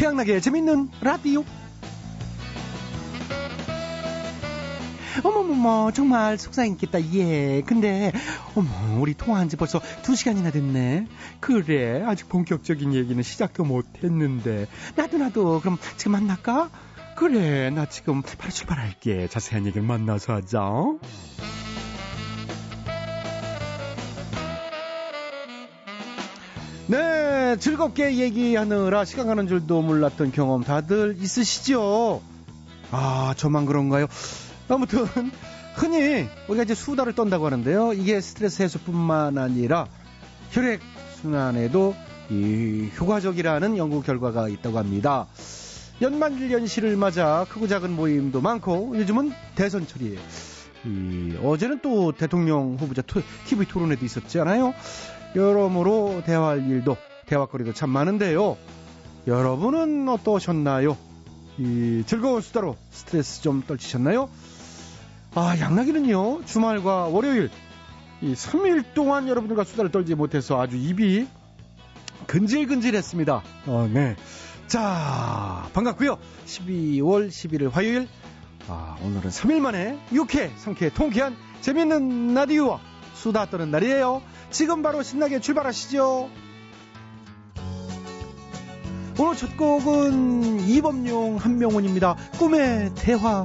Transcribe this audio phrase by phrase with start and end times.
[0.00, 1.44] 최양락의 재밌는 라디오.
[5.22, 7.12] 어머머머 정말 속상했겠다.
[7.12, 8.10] 예 근데
[8.54, 11.06] 어머 우리 통화한 지 벌써 두 시간이나 됐네.
[11.40, 14.68] 그래 아직 본격적인 얘기는 시작도 못했는데.
[14.96, 16.70] 나도 나도 그럼 지금 만날까?
[17.14, 19.28] 그래 나 지금 바로 출발할게.
[19.28, 20.60] 자세한 얘기를 만나서 하자
[26.90, 32.20] 네 즐겁게 얘기하느라 시간 가는 줄도 몰랐던 경험 다들 있으시죠
[32.90, 34.06] 아 저만 그런가요
[34.68, 35.06] 아무튼
[35.74, 37.92] 흔히 우리가 이제 수다를 떤다고 하는데요.
[37.94, 39.86] 이게 스트레스 해소뿐만 아니라
[40.50, 40.80] 혈액
[41.20, 41.94] 순환에도
[42.30, 45.26] 이 효과적이라는 연구 결과가 있다고 합니다.
[46.02, 50.20] 연말연시를 맞아 크고 작은 모임도 많고 요즘은 대선철이에요.
[50.86, 53.02] 이 어제는 또 대통령 후보자
[53.46, 54.72] TV 토론회도 있었잖아요.
[55.34, 58.56] 여러모로 대화할 일도 대화거리도 참 많은데요.
[59.26, 60.96] 여러분은 어떠셨나요?
[61.58, 64.28] 이 즐거운 수다로 스트레스 좀 떨치셨나요?
[65.34, 67.50] 아, 양락이는요, 주말과 월요일,
[68.20, 71.28] 이 3일 동안 여러분들과 수다를 떨지 못해서 아주 입이
[72.26, 73.42] 근질근질했습니다.
[73.66, 74.16] 어, 네.
[74.66, 78.08] 자, 반갑고요 12월 11일 화요일,
[78.68, 82.80] 아, 오늘은 3일 만에 유쾌, 상쾌, 통쾌한 재밌는 라디오와
[83.20, 84.22] 수다 떠는 날이에요.
[84.50, 86.30] 지금 바로 신나게 출발하시죠.
[89.18, 92.16] 오늘 첫 곡은 이범용 한명훈입니다.
[92.38, 93.44] 꿈의 대화.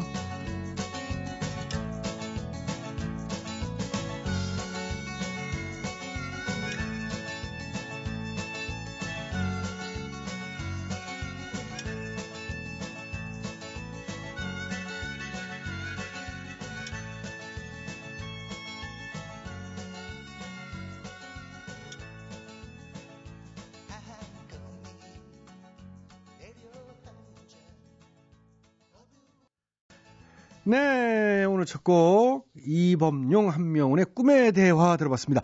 [31.86, 35.42] 네, 오늘 첫곡 이범용 한명훈의 꿈의 대화 들어봤습니다.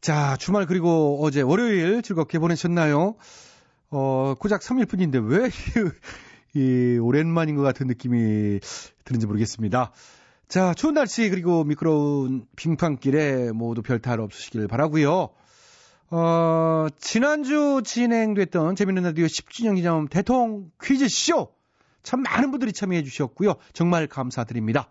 [0.00, 3.16] 자, 주말 그리고 어제 월요일 즐겁게 보내셨나요?
[3.90, 5.50] 어, 고작 3일 뿐인데 왜
[6.54, 8.60] 이, 오랜만인 것 같은 느낌이
[9.04, 9.92] 드는지 모르겠습니다.
[10.46, 15.30] 자, 추운 날씨 그리고 미끄러운 빙판길에 모두 별탈 없으시길 바라고요.
[16.10, 21.52] 어, 지난주 진행됐던 재밌는 라디오 10주년 기념 대통 퀴즈쇼
[22.02, 23.54] 참 많은 분들이 참여해 주셨고요.
[23.72, 24.90] 정말 감사드립니다.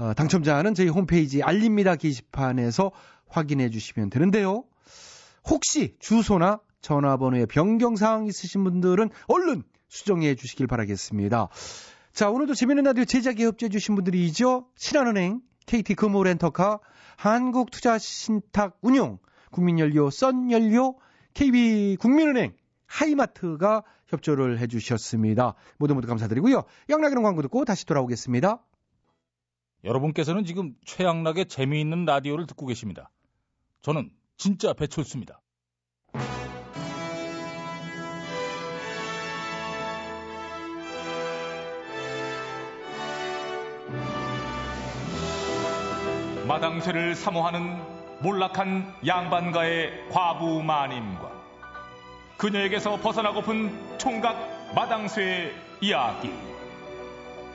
[0.00, 2.90] 어, 당첨자는 저희 홈페이지 알립니다 게시판에서
[3.28, 4.64] 확인해 주시면 되는데요.
[5.44, 11.48] 혹시 주소나 전화번호에 변경사항 있으신 분들은 얼른 수정해 주시길 바라겠습니다.
[12.14, 14.68] 자, 오늘도 재밌는 라디오 제작에 협조해 주신 분들이죠.
[14.74, 16.80] 신한은행, KT금호렌터카,
[17.16, 19.18] 한국투자신탁운용,
[19.50, 20.94] 국민연료, 썬연료,
[21.34, 22.54] KB국민은행,
[22.86, 25.56] 하이마트가 협조를 해주셨습니다.
[25.76, 26.64] 모두 모두 감사드리고요.
[26.88, 28.60] 양락이는 광고 듣고 다시 돌아오겠습니다.
[29.84, 33.10] 여러분께서는 지금 최양락의 재미있는 라디오를 듣고 계십니다.
[33.82, 35.40] 저는 진짜 배철수입니다.
[46.46, 47.80] 마당쇠를 사모하는
[48.22, 51.30] 몰락한 양반가의 과부 마님과
[52.36, 56.30] 그녀에게서 벗어나고픈 총각 마당쇠의 이야기.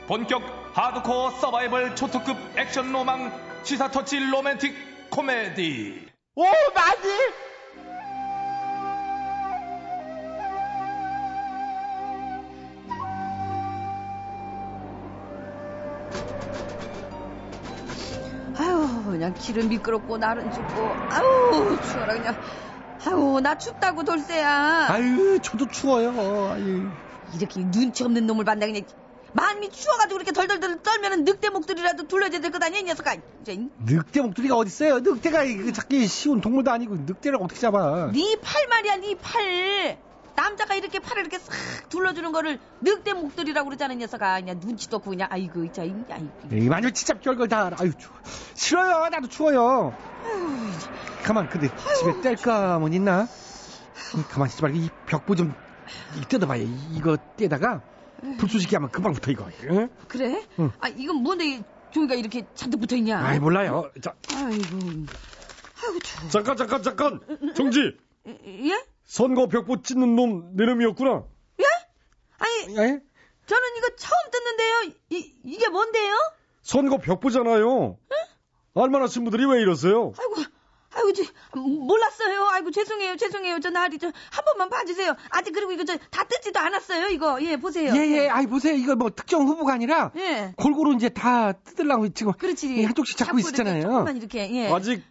[0.07, 0.43] 본격
[0.73, 3.31] 하드코어 서바이벌 초특급 액션 로망
[3.63, 6.07] 시사 터치 로맨틱 코미디.
[6.35, 7.09] 오, 맞지?
[18.57, 22.35] 아유, 그냥 길은 미끄럽고 날은 춥고, 아유, 추워라, 그냥.
[23.05, 24.87] 아유, 나 춥다고 돌쇠야.
[24.89, 26.51] 아유, 저도 추워요.
[26.51, 26.91] 아유.
[27.33, 28.83] 이렇게 눈치 없는 놈을 만나 그냥
[29.35, 33.15] 마음이 추워가지고 이렇게 덜덜덜 떨면은 늑대 목들이라도 둘러줘야 될 것 아니야, 이 녀석아.
[33.41, 33.59] 이제.
[33.79, 34.99] 늑대 목도리가 어딨어요?
[34.99, 35.43] 늑대가
[35.73, 38.11] 잡기 쉬운 동물도 아니고 늑대를 어떻게 잡아?
[38.13, 39.97] 네 팔 말이야, 네 팔.
[40.37, 41.53] 남자가 이렇게 팔을 이렇게 싹
[41.89, 44.39] 둘러주는 거를 늑대 목도리라고 그러잖아, 이 녀석아.
[44.39, 46.05] 그냥 눈치도 없고 그냥 아이고, 자, 아이고.
[46.51, 47.77] 이 마늘 진짜 별걸 다 알아.
[47.81, 48.15] 아유, 추워.
[48.53, 49.09] 싫어요.
[49.09, 49.93] 나도 추워요.
[51.23, 51.69] 가만, 근데
[51.99, 53.27] 집에 뗄감은 있나?
[54.29, 55.53] 가만 있지 말고 이 벽보 좀
[56.29, 56.63] 뜯어봐요.
[56.93, 57.81] 이거 떼다가
[58.39, 59.47] 불쏘시개 하면 금방 붙어 이거.
[59.69, 59.89] 응?
[60.07, 60.45] 그래?
[60.59, 60.71] 응.
[60.79, 63.19] 아, 이건 뭔데 종이가 이렇게 잔뜩 붙어 있냐?
[63.19, 63.89] 아이 몰라요.
[64.01, 65.05] 자, 아이고.
[65.83, 66.29] 아이고, 추워.
[66.29, 67.19] 잠깐 잠깐 잠깐
[67.55, 67.97] 정지
[68.27, 68.85] 예?
[69.03, 71.23] 선거 벽보 찢는 놈 내놈이었구나
[71.59, 71.63] 예?
[72.39, 73.01] 아니, 예?
[73.45, 74.93] 저는 이거 처음 듣는데요.
[75.11, 76.13] 이, 이게 뭔데요?
[76.61, 77.97] 선거 벽보잖아요
[78.75, 80.49] 알만하신 분들이 왜 이러세요 아이고,
[80.95, 81.23] 아이고, 저,
[81.59, 82.47] 몰랐어요.
[82.51, 83.59] 아이고, 죄송해요, 죄송해요.
[83.59, 85.15] 저 나리, 저, 한 번만 봐주세요.
[85.29, 87.41] 아직 그리고 이거 저, 다 뜯지도 않았어요, 이거.
[87.41, 87.93] 예, 보세요.
[87.95, 88.29] 예, 예.
[88.29, 88.75] 아이, 보세요.
[88.75, 90.53] 이거 뭐 특정 후보가 아니라 예.
[90.57, 92.77] 골고루 이제 다 뜯으려고 지금 그렇지.
[92.77, 93.81] 예, 한쪽씩 잡고 이렇게 있잖아요.
[93.81, 94.71] 조금만 이렇게, 예.
[94.71, 95.01] 아직 이,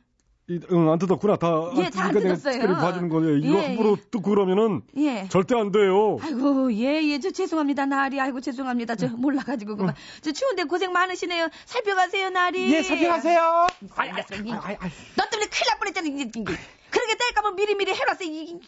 [0.51, 1.37] 응, 안 뜯었구나.
[1.37, 1.49] 다.
[1.77, 2.53] 예, 내가 뜯었어요.
[2.53, 3.37] 특별히 봐주는 거예요.
[3.39, 4.03] 이거 예, 함부로 예.
[4.11, 5.27] 뜯고 그러면은 예.
[5.31, 6.19] 절대 안 돼요.
[6.21, 8.21] 아이고, 예, 예, 저 죄송합니다, 나리.
[8.21, 8.97] 아이고, 죄송합니다.
[8.97, 9.95] 저 몰라가지고, 그만.
[10.21, 11.49] 저 추운데 고생 많으시네요.
[11.65, 12.71] 살펴가세요, 나리.
[12.75, 13.67] 예, 살펴가세요.
[13.97, 14.91] 아이, 아이, 아이, 아이, 아이.
[15.17, 16.23] 너 때문에 큰일 날 뻔했잖아, 이게.
[16.25, 16.55] 이게.
[16.91, 18.25] 그렇게 뗄까면 미리미리 해놨어.
[18.25, 18.59] 이, 이, 이,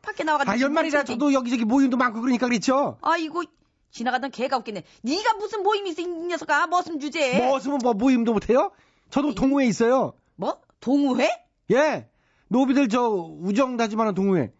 [0.00, 0.56] 밖에 나와가지고.
[0.56, 2.96] 아, 연말이라 저도 여기저기 모임도 많고 그러니까 그렇죠.
[3.02, 3.42] 아이고,
[3.90, 4.84] 지나가던 개가 없겠네.
[5.02, 6.66] 네가 무슨 모임이 있어, 이 녀석아.
[6.68, 7.38] 머슴 주제.
[7.38, 8.72] 뭐 없으면 뭐 모임도 못해요?
[9.10, 10.14] 저도 동호회 있어요.
[10.34, 10.60] 뭐?
[10.86, 11.28] 동우회?
[11.72, 12.08] 예.
[12.46, 14.52] 노비들 저 우정 다짐하는 동호회.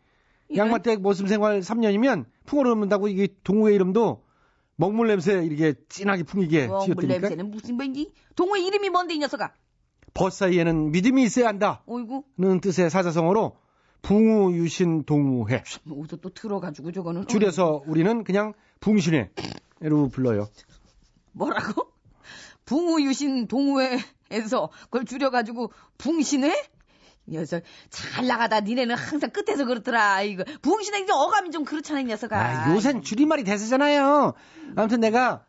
[0.56, 4.24] 양마댁 모습 생활 3년이면 풍어를 얻는다고 이게 동호회 이름도
[4.74, 7.18] 먹물 냄새 이렇게 진하게 풍기게 어, 물 지었다니까.
[7.20, 8.12] 냄새는 무슨 뭐인지.
[8.34, 9.52] 동호회 이름이 뭔데, 이 녀석아?
[10.14, 11.84] 벗 사이에는 믿음이 있어야 한다.
[11.86, 13.58] 어이구, 는 뜻의 사자성어로
[14.02, 15.62] 붕우 유신 동호회.
[15.88, 17.20] 어디서 또 들어가지고 저거는.
[17.22, 20.48] 어, 줄여서 우리는 그냥 붕신회로 불러요.
[21.30, 21.95] 뭐라고?
[22.66, 26.52] 붕우유신 동호회에서 그걸 줄여가지고 붕신회?
[27.28, 32.04] 이 녀석 잘 나가다 니네는 항상 끝에서 그렇더라 이거 붕신회 이제 어감이 좀 그렇잖아 이
[32.04, 34.34] 녀석아 아, 요샌 줄임말이 대세잖아요.
[34.76, 35.44] 아무튼 내가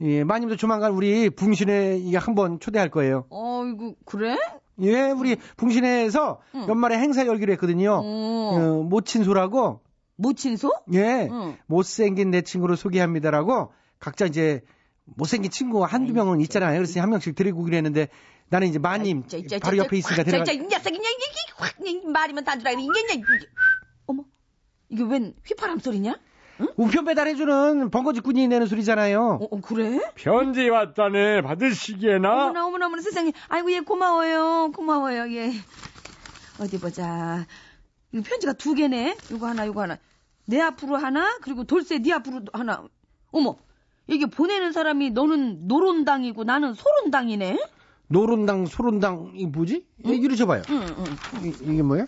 [0.00, 3.26] 예, 마님도 조만간 우리 붕신회 이게 한번 초대할 거예요.
[3.28, 4.36] 어이구 그래?
[4.80, 6.66] 예, 우리 붕신회에서 응.
[6.68, 8.00] 연말에 행사 열기로 했거든요.
[8.02, 9.80] 어, 어, 모친소라고
[10.16, 10.72] 모친소?
[10.94, 11.56] 예, 응.
[11.66, 14.62] 못생긴 내 친구를 소개합니다라고 각자 이제
[15.16, 16.78] 못생긴 친구 한두 명은 있잖아요.
[16.78, 18.08] 그래서 한 명씩 데리고 오기로 했는데
[18.48, 20.44] 나는 이제 마님 저, 저, 저, 바로 저, 옆에 있으니까 데려가.
[20.44, 20.98] 저, 이 녀석이
[21.56, 21.74] 확
[22.10, 23.22] 말이면 단주라 이게
[24.06, 24.24] 어머
[24.88, 26.18] 이게 웬 휘파람 소리냐?
[26.76, 29.38] 우편 배달해주는 번거지꾼이 내는 소리잖아요.
[29.40, 29.98] 어, 어, 그래?
[30.14, 31.42] 편지 왔다네.
[31.42, 32.28] 받으시게나?
[32.30, 35.52] 어머나 어머나 어머나 세상에 아이고 예 고마워요 고마워요 예
[36.60, 37.46] 어디 보자
[38.12, 39.98] 이거 편지가 두 개네 이거 하나 이거 하나
[40.44, 42.84] 내 앞으로 하나 그리고 돌쇠 네 앞으로 하나
[43.30, 43.56] 어머
[44.10, 47.58] 이게 보내는 사람이 너는 노론당이고 나는 소론당이네
[48.08, 49.86] 노론당, 소론당, 이 뭐지?
[50.06, 50.62] 예, 이리 줘봐요.
[50.68, 52.06] 응 응 이, 이게 뭐야?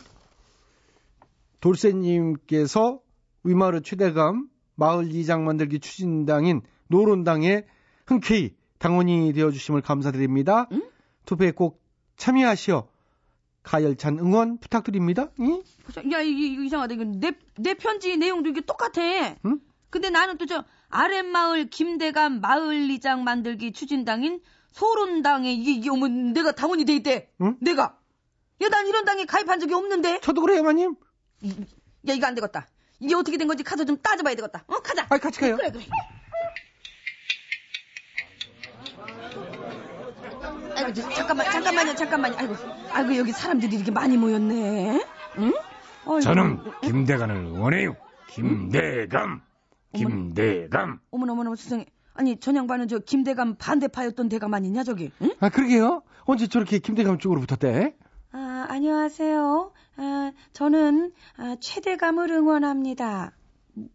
[1.61, 3.01] 돌쇠님께서
[3.45, 7.65] 위마을 최대감 마을 이장 만들기 추진당인 노론당에
[8.07, 10.67] 흔쾌히 당원이 되어주심을 감사드립니다.
[10.73, 10.83] 응?
[11.25, 11.81] 투표에 꼭
[12.17, 12.89] 참여하시어
[13.63, 15.29] 가열찬 응원 부탁드립니다.
[15.39, 15.63] 응?
[16.11, 19.61] 야 이게 이상하다 이거 내, 내 편지 내용도 이게 똑같아 응?
[19.91, 24.41] 근데 나는 또 저 아랫마을 김대감 마을리장 만들기 추진당인
[24.73, 27.57] 소론당에 이게, 이게 어머 내가 당원이 돼 있대 응?
[27.61, 27.97] 내가
[28.63, 30.95] 야 난 이런 당에 가입한 적이 없는데 저도 그래요, 마님.
[31.41, 31.51] 이-
[32.09, 32.69] 야 이거 안 되겠다
[33.01, 35.57] 이게 어떻게 된 건지 가서 좀 따져봐야 되겠다 어 가자 아, 같이 가요.
[35.57, 35.85] 그래 그래
[40.77, 42.55] 아이고 저, 잠깐만 잠깐만요 잠깐만요 아이고
[42.93, 45.01] 아이고 여기 사람들이 이렇게 많이 모였네
[45.39, 45.53] 응?
[46.05, 47.97] 아이고, 저는 김대감을 응원해요.
[48.29, 49.43] 김대감.
[49.95, 51.01] 김대감.
[51.11, 55.31] 어머나 어머나 세상에 아니 전 양반은 저 김대감 반대파였던 대감 아니냐 저기 응?
[55.41, 56.03] 아, 그러게요.
[56.25, 57.95] 언제 저렇게 김대감 쪽으로 붙었대?
[58.33, 63.33] 아 안녕하세요 아 저는 아, 최대감을 응원합니다
[63.75, 63.89] 뭐,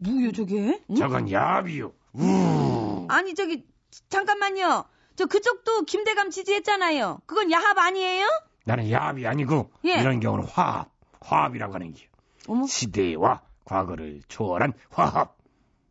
[0.00, 0.94] 뭐요 저게 응?
[0.94, 1.92] 저건 야비요.
[2.14, 3.06] 우.
[3.08, 3.66] 아니 저기
[4.08, 4.84] 잠깐만요
[5.16, 8.26] 저 그쪽도 김대감 지지했잖아요 그건 야합 아니에요?
[8.64, 9.94] 나는 야비 아니고 예.
[10.00, 10.90] 이런 경우는 화합.
[11.20, 12.08] 화합이라고 하는 게
[12.48, 15.36] 어머 시대와 과거를 초월한 화합.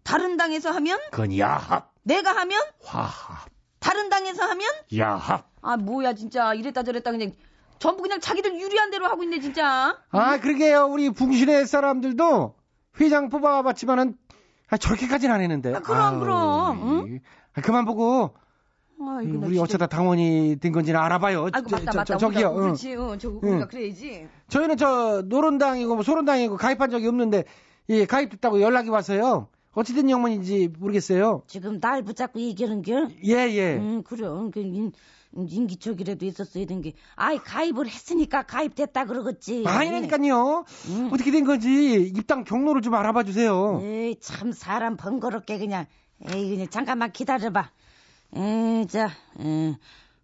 [0.04, 1.92] 다른 당에서 하면 그건 야합.
[2.04, 3.50] 내가 하면 화합.
[3.80, 4.68] 다른 당에서 하면
[4.98, 5.50] 야합.
[5.62, 7.32] 아 뭐야 진짜 이랬다 저랬다 그냥
[7.80, 10.86] 전부 그냥 자기들 유리한 대로 하고 있네 진짜 아, 그러게요.
[10.88, 12.56] 우리 붕신회 사람들도
[13.00, 14.16] 회장 뽑아봤지만은
[14.70, 15.74] 아, 저렇게까지는 안 했는데.
[15.76, 17.20] 아, 그럼, 그럼, 응?
[17.54, 18.34] 아, 그만 보고
[19.00, 21.50] 아이고, 나 우리 진짜- 어쩌다 당원이 된 건지는 알아봐요.
[21.52, 22.28] 아이고 저, 맞다 저, 맞다 저.
[22.28, 22.56] 우리가, 응.
[22.56, 23.68] 그렇지 응, 저 우리가 응.
[23.68, 27.44] 그래야지 저희는 저 노론당이고 뭐 소론당이고 가입한 적이 없는데
[27.90, 29.48] 예, 가입됐다고 연락이 와서요.
[29.74, 31.44] 어찌된 영문인지 모르겠어요.
[31.48, 33.08] 지금 날 붙잡고 얘기하는 겨?
[33.24, 33.78] 예, 예.
[33.78, 34.52] 응, 그럼.
[34.52, 34.92] 그 인,
[35.34, 36.94] 인기척이라도 있었어야 된 게.
[37.16, 39.64] 아이, 가입을 했으니까 가입됐다 그러겠지.
[39.66, 40.66] 아니라니까요.
[40.90, 41.10] 응.
[41.14, 43.80] 어떻게 된 건지 입당 경로를 좀 알아봐 주세요.
[43.82, 45.86] 에이, 참, 사람 번거롭게 그냥.
[46.34, 47.72] 에이, 그냥 잠깐만 기다려봐.
[48.36, 49.10] 에이, 자,
[49.40, 49.76] 음,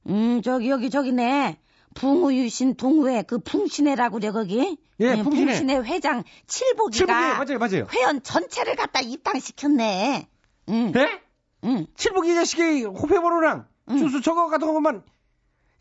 [0.08, 1.58] 음, 저기, 여기, 저기네.
[2.00, 4.78] 붕우유신 동회, 그 풍신회라고 그래, 거기.
[5.00, 5.46] 예, 응, 풍신회.
[5.46, 7.06] 풍신회 회장 칠복이가.
[7.38, 7.88] 칠복이 맞아요, 맞아요.
[7.92, 10.28] 회원 전체를 갖다 입당시켰네.
[10.70, 11.22] 응, 네?
[11.64, 11.88] 응.
[11.96, 13.98] 칠복이 자식이 호패번호랑 응.
[13.98, 15.04] 주소 적어 같은 것만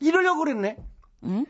[0.00, 0.76] 이러려고 그랬네.
[1.24, 1.44] 응?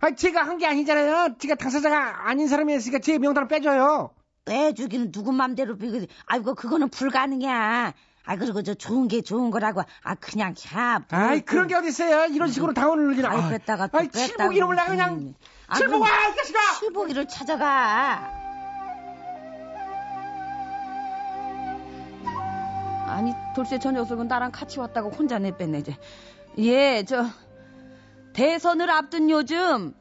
[0.00, 1.36] 아, 제가 한 게 아니잖아요.
[1.38, 4.10] 제가 당사자가 아닌 사람이었으니까 제 명단을 빼줘요.
[4.44, 7.94] 빼주기는 누구 맘대로 빼고 아이고 그거는 불가능이야.
[8.24, 11.00] 아 그리고 저 좋은 게 좋은 거라고 아 그냥 야.
[11.10, 11.46] 뭐 아이, 또.
[11.46, 12.26] 그런 게 어딨어요.
[12.26, 13.30] 이런 식으로 당원을 늘리나.
[13.30, 15.34] 아이 뺐다가 또 아이, 뺐다가 칠복 이름을 내가 그냥.
[15.66, 16.58] 아, 칠복아, 이 자식아!
[16.80, 18.30] 칠복이를 찾아가.
[23.06, 25.96] 아니 돌쇠 저 녀석은 나랑 같이 왔다고 혼자 내뺐네 이제.
[26.58, 27.26] 예, 저
[28.32, 29.94] 대선을 앞둔 요즘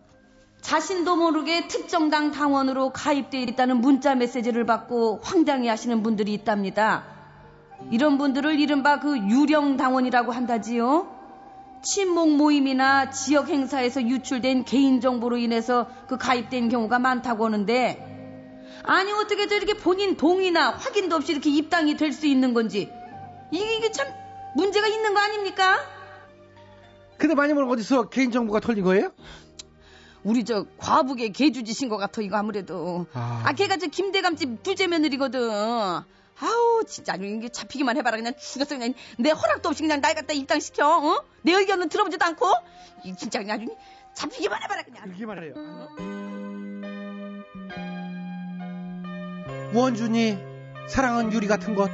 [0.61, 7.03] 자신도 모르게 특정당 당원으로 가입돼 있다는 문자 메시지를 받고 황당해 하시는 분들이 있답니다.
[7.89, 11.07] 이런 분들을 이른바 그 유령 당원이라고 한다지요.
[11.81, 18.07] 친목 모임이나 지역 행사에서 유출된 개인 정보로 인해서 그 가입된 경우가 많다고 하는데
[18.83, 22.91] 아니 어떻게 저렇게 본인 동의나 확인도 없이 이렇게 입당이 될 수 있는 건지
[23.51, 24.07] 이게, 이게 참
[24.55, 25.79] 문제가 있는 거 아닙니까?
[27.17, 29.11] 근데 마님은 어디서 개인정보가 털린 거예요?
[30.23, 33.41] 우리 저 과북의 개주지신 것 같아 이거 아무래도 아.
[33.45, 35.49] 아, 걔가 저 김대감집 둘째 며느리거든
[36.39, 40.87] 아우 진짜 이게 잡히기만 해봐라 그냥 죽였어 그냥 내 허락도 없이 그냥 날 갖다 입당시켜
[40.87, 41.23] 어?
[41.41, 42.47] 내 의견은 들어보지도 않고
[43.03, 43.75] 이 진짜 그냥 아주
[44.13, 45.53] 잡히기만 해봐라 그냥 그러기만 해요.
[49.73, 50.37] 원준이
[50.87, 51.89] 사랑은 유리 같은 것.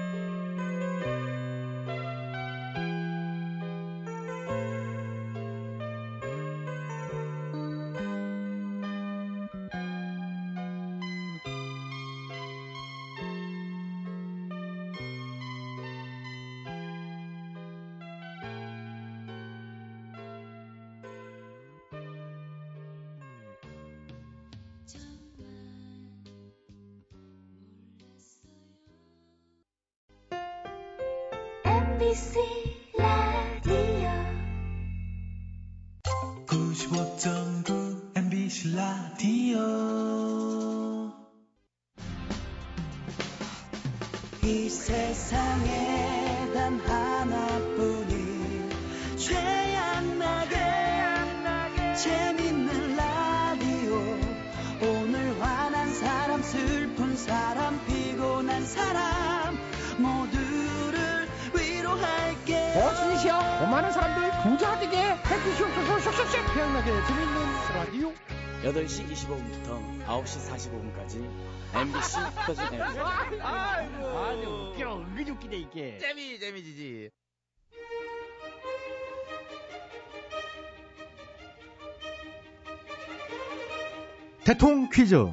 [66.58, 67.36] 태양나게 재밌는
[67.76, 68.14] 라디오
[68.64, 71.30] 8시 25분부터 9시 45분까지
[71.76, 76.00] MBC 터진 FM 아주 웃겨, 은근히 웃기네, 이게.
[76.00, 77.12] 재미 재미지지.
[84.44, 85.28] 대통 퀴즈.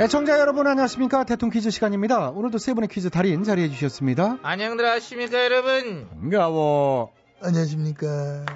[0.00, 2.30] 애청자 여러분 안녕하십니까 대통 퀴즈 시간입니다.
[2.30, 4.38] 오늘도 세 분의 퀴즈 달인 자리해 주셨습니다.
[4.42, 6.06] 안녕들 하십니까 여러분.
[6.08, 7.10] 반가워.
[7.42, 8.46] 안녕하십니까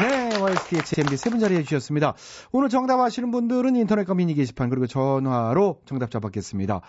[0.00, 2.14] 네, YSTHMB 세분 자리해 주셨습니다.
[2.50, 6.80] 오늘 정답 아시는 분들은 인터넷과 미니 게시판 그리고 전화로 정답자 받겠습니다.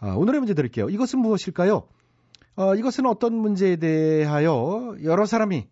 [0.00, 0.90] 아, 오늘의 문제 드릴게요.
[0.90, 1.88] 이것은 무엇일까요?
[2.56, 5.68] 어, 이것은 어떤 문제에 대하여 여러 사람이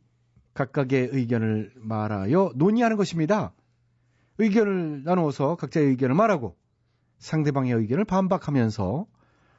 [0.55, 3.53] 각각의 의견을 말하여 논의하는 것입니다.
[4.39, 6.57] 의견을 나누어서 각자의 의견을 말하고
[7.23, 9.07] 상대방의 의견을 반박하면서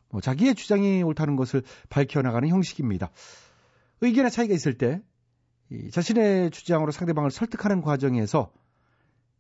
[0.09, 3.09] 뭐 자기의 주장이 옳다는 것을 밝혀나가는 형식입니다.
[4.01, 5.01] 의견의 차이가 있을 때
[5.73, 8.51] 이 자신의 주장으로 상대방을 설득하는 과정에서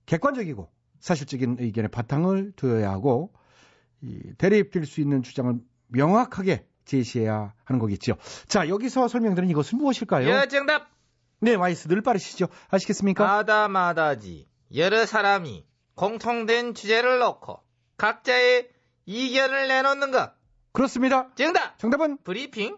[0.07, 0.67] 객관적이고
[0.99, 3.31] 사실적인 의견의 바탕을 두어야 하고
[4.01, 5.53] 이 대립될 수 있는 주장을
[5.87, 8.15] 명확하게 제시해야 하는 거겠죠.
[8.47, 10.29] 자, 여기서 설명드린 이것은 무엇일까요?
[10.29, 10.89] 여 정답.
[11.39, 12.47] 네, 와이스 늘 빠르시죠.
[12.69, 13.23] 아시겠습니까?
[13.23, 14.47] 마다마다지.
[14.75, 15.65] 여러 사람이
[15.95, 17.62] 공통된 주제를 놓고
[18.07, 18.67] 각자의
[19.05, 20.33] 이견을 내놓는 것.
[20.73, 21.29] 그렇습니다.
[21.35, 21.77] 정답.
[21.79, 22.75] 정답은 브리핑,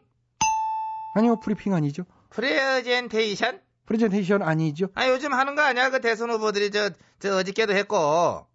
[1.14, 2.04] 아니요, 브리핑 아니죠.
[2.30, 3.60] 프레젠테이션.
[3.88, 4.88] 프레젠테이션 아니죠.
[4.94, 5.90] 아 요즘 하는 거 아니야?
[5.90, 8.46] 그 대선 후보들이 저, 저 어저께도 했고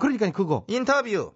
[0.00, 1.32] 그러니까 그거 인터뷰.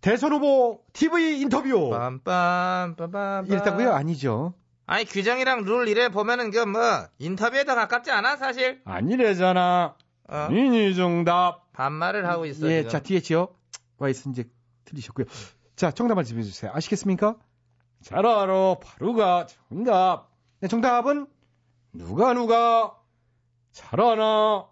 [0.00, 3.48] 대선 후보 TV 인터뷰 빰빰빰빰.
[3.50, 3.92] 이랬다고요?
[3.92, 4.54] 아니죠.
[4.86, 8.80] 아니 규정이랑 룰 이래 보면은 그 뭐 인터뷰에 더 가깝지 않아 사실?
[8.84, 9.96] 아니래잖아.
[10.28, 11.69] 어, 미니 정답.
[11.84, 12.66] 반말을 하고 있어.
[12.70, 12.90] 예, 지금.
[12.90, 13.48] 자 뒤에지요.
[13.96, 14.44] 와이스 이제
[14.84, 15.24] 틀리셨고요.
[15.76, 16.70] 자 정답 말씀해 주세요.
[16.74, 17.36] 아시겠습니까?
[18.02, 18.76] 잘 알아.
[18.82, 20.28] 바로가 정답.
[20.60, 21.26] 네, 정답은
[21.94, 22.98] 누가 누가
[23.72, 24.66] 잘 아나.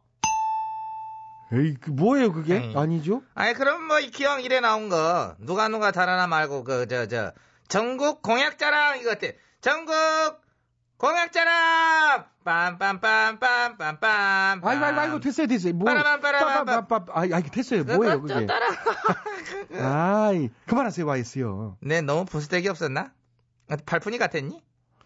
[1.51, 2.57] 에이, 그 뭐예요 그게?
[2.59, 2.75] 에이.
[2.77, 3.23] 아니 죠?
[3.35, 7.33] 아니 그럼 뭐이 기왕 이래 나온 거 누가 누가 잘하나 말고 그 저 저
[7.69, 9.39] 전국 공약자랑 이거 어때?
[9.63, 9.95] 전국
[10.99, 14.65] 공약자랑 빰빰빰빰빰빰빰.
[14.65, 15.73] 아이고 아이고 아이고 됐어요 됐어요.
[15.75, 17.21] 뭐 빠라밤, 빠라밤, 빠빠빠빠.
[17.21, 17.85] 아, 아 됐어요.
[17.85, 18.47] 뭐예요 그게?
[18.47, 18.67] 따라.
[20.29, 21.77] 아이 그만하세요 와이스요.
[21.81, 23.13] 네 너무 부스대기 없었나?
[23.69, 24.61] 아, 발푼이 같았니?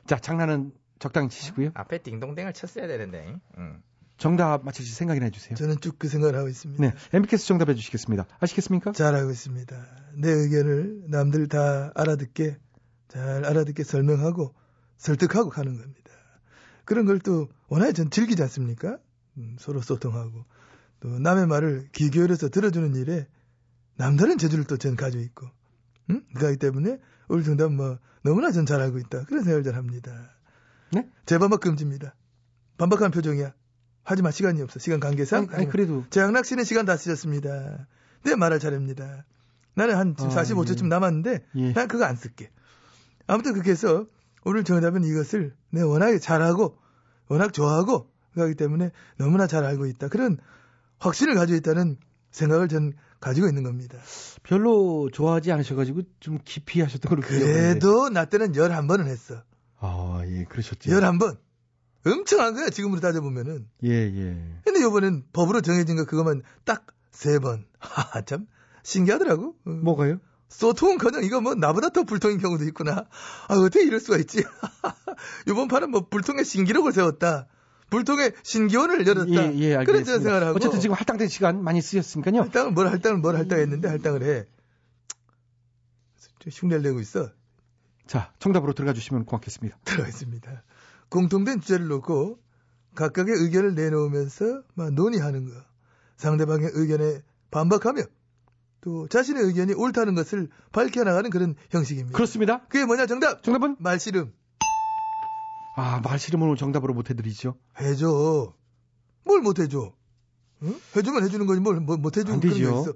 [0.07, 1.71] 자 장난은 적당히 치시고요.
[1.75, 3.37] 앞에 딩동댕을 쳤어야 되는데.
[3.59, 3.83] 응.
[4.19, 5.57] 정답 맞추실 생각이나 해주세요.
[5.57, 8.25] 저는 쭉 그 생각을 하고 있습니다 네, MBK에서 정답해 주시겠습니다.
[8.39, 8.93] 아시겠습니까?
[8.93, 9.77] 잘하고 있습니다
[10.15, 12.57] 내 의견을 남들 다 알아듣게
[13.09, 14.55] 잘 알아듣게 설명하고
[15.03, 16.11] 설득하고 가는 겁니다
[16.85, 18.99] 그런 걸 또 워낙에 전 즐기지 않습니까?
[19.37, 20.45] 음, 서로 소통하고
[21.01, 23.27] 또 남의 말을 귀 기울여서 들어주는 일에
[23.97, 25.47] 남다른 재주를 또 전 가지고 있고
[26.11, 26.23] 응?
[26.35, 30.37] 그렇기 때문에 우리 정답 뭐 너무나 전잘 알고 있다 그런 생각을 잘 합니다.
[30.93, 31.09] 네?
[31.27, 32.15] 재반박 금지입니다.
[32.79, 33.55] 반박하는 표정이야.
[34.05, 34.79] 하지만 시간이 없어.
[34.81, 35.47] 시간 관계상.
[35.51, 37.87] 아니, 아니, 그래도 재학락 씨는 시간 다 쓰셨습니다.
[38.25, 39.25] 내 말할 차례입니다.
[39.75, 40.89] 나는 한 지금 아, 45초쯤 예.
[40.89, 41.73] 남았는데 예.
[41.73, 42.51] 난 그거 안 쓸게.
[43.27, 44.07] 아무튼 그렇게 해서
[44.45, 46.79] 오늘 정답은 이것을 내가 워낙에 잘하고
[47.29, 50.09] 워낙 좋아하고 그렇기 때문에 너무나 잘 알고 있다.
[50.09, 50.39] 그런
[50.99, 51.97] 확신을 가지고 있다는
[52.31, 53.99] 생각을 전 가지고 있는 겁니다.
[54.43, 57.23] 별로 좋아하지 않으셔가지고 좀 깊이 하셨던 걸로.
[57.23, 59.43] 그래도 나 때는 11번은 했어.
[59.79, 60.91] 아, 예, 그러셨죠.
[60.91, 61.39] 11번.
[62.05, 63.69] 엄청 한 거야, 지금으로 따져보면은.
[63.85, 64.61] 예, 예.
[64.65, 67.65] 근데 요번엔 법으로 정해진 거 그거만 딱세 번.
[67.79, 68.47] 하, 참
[68.83, 69.55] 신기하더라고.
[69.65, 69.71] 어.
[69.71, 70.19] 뭐가요?
[70.53, 73.07] 소통은커녕 이거 뭐 나보다 더 불통인 경우도 있구나.
[73.49, 74.45] 아 어떻게 이럴 수가 있지?
[75.49, 77.47] 이번 판은 뭐 불통의 신기록을 세웠다.
[77.91, 79.31] 불통의 신기원을 열었다.
[79.31, 80.19] 예, 예, 그런 알겠습니다.
[80.23, 80.57] 생각을 하고.
[80.57, 82.41] 어쨌든 지금 할당된 시간 많이 쓰셨으니까요.
[82.43, 84.47] 할당을 뭘 할당을 뭘 할당했는데 할당을 해.
[86.39, 87.31] 좀 흉내를 내고 있어.
[88.07, 89.79] 자, 정답으로 들어가 주시면 고맙겠습니다.
[89.85, 90.65] 들어있습니다.
[91.09, 92.39] 공통된 주제를 놓고
[92.95, 95.53] 각각의 의견을 내놓으면서 막 논의하는 거.
[96.17, 98.03] 상대방의 의견에 반박하며
[98.83, 102.17] 또 자신의 의견이 옳다는 것을 밝혀나가는 그런 형식입니다.
[102.17, 102.61] 그렇습니다.
[102.69, 103.43] 그게 뭐냐 정답?
[103.43, 103.77] 정답은?
[103.79, 104.33] 말씨름.
[105.75, 107.55] 아, 말씨름은 오늘 정답으로 못 해드리죠.
[107.81, 108.53] 해줘.
[109.25, 109.93] 뭘 못 해줘?
[110.65, 110.75] 응?
[110.97, 112.63] 해주면 해주는 거지 뭘, 뭘 못해주는 안 그런 게.
[112.63, 112.93] 있어.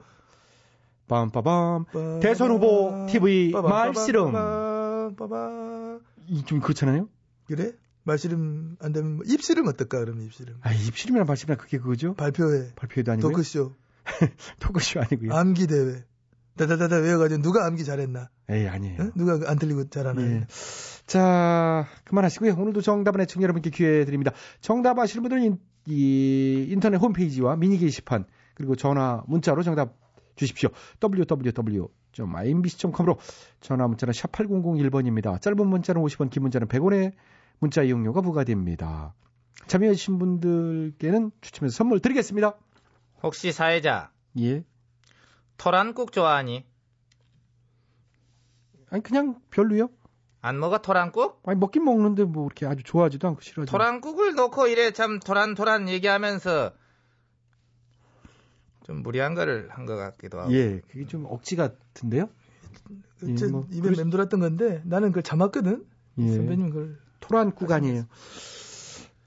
[1.08, 2.20] 빰빠밤.
[2.20, 4.32] 대선 후보 TV 말씨름.
[4.32, 6.00] 빠밤, 빠밤.
[6.28, 7.08] 이좀 그렇잖아요?
[7.46, 7.72] 그래?
[8.02, 10.56] 말씨름 안 되면 뭐 입씨름 어떨까 그러면 입씨름.
[10.62, 12.14] 아, 입씨름이랑 말씨름이랑 그게 그거죠?
[12.14, 12.72] 발표회.
[12.74, 13.30] 발표회도 아니고요.
[13.32, 13.72] 토크쇼.
[14.60, 15.34] 토크쇼 아니고요.
[15.34, 16.04] 암기 대회.
[16.56, 18.30] 다다다다 외워가지고 누가 암기 잘했나?
[18.48, 18.96] 에이, 아니에요.
[19.00, 19.12] 응?
[19.14, 20.22] 누가 안 틀리고 잘하나?
[20.22, 20.46] 예.
[21.06, 22.54] 자, 그만하시고요.
[22.56, 24.32] 오늘도 정답은 애청 여러분께 기회 드립니다.
[24.60, 28.24] 정답 아시는 분들은 인, 이 인터넷 홈페이지와 미니 게시판
[28.54, 29.94] 그리고 전화 문자로 정답
[30.34, 30.70] 주십시오.
[31.02, 33.18] www.imbc.com으로
[33.60, 35.40] 전화 문자는 샵 8001번입니다.
[35.40, 37.12] 짧은 문자는 50원, 긴 문자는 100원의
[37.58, 39.14] 문자 이용료가 부과됩니다.
[39.66, 42.54] 참여해주신 분들께는 추첨해서 선물 드리겠습니다.
[43.26, 44.10] 혹시 사회자
[44.40, 44.64] 예.
[45.56, 46.64] 토란국 좋아하니?
[48.90, 49.88] 아니, 그냥 별로요?
[50.42, 51.40] 안 먹어 토란국?
[51.44, 53.70] 아니, 먹긴 먹는데 뭐 이렇게 아주 좋아하지도 않고 싫어하지.
[53.72, 56.72] 토란국을 놓고 이래 참 토란토란 얘기하면서
[58.84, 60.52] 좀 무리한 거를 한 것 같기도 하고.
[60.52, 62.28] 예, 그게 좀 억지 같은데요?
[63.26, 65.84] 예, 저 뭐, 입에 그러시- 맴돌았던 건데 나는 그걸 참았거든.
[66.18, 66.32] 예.
[66.36, 68.06] 선배님 그걸 토란국 아니에요.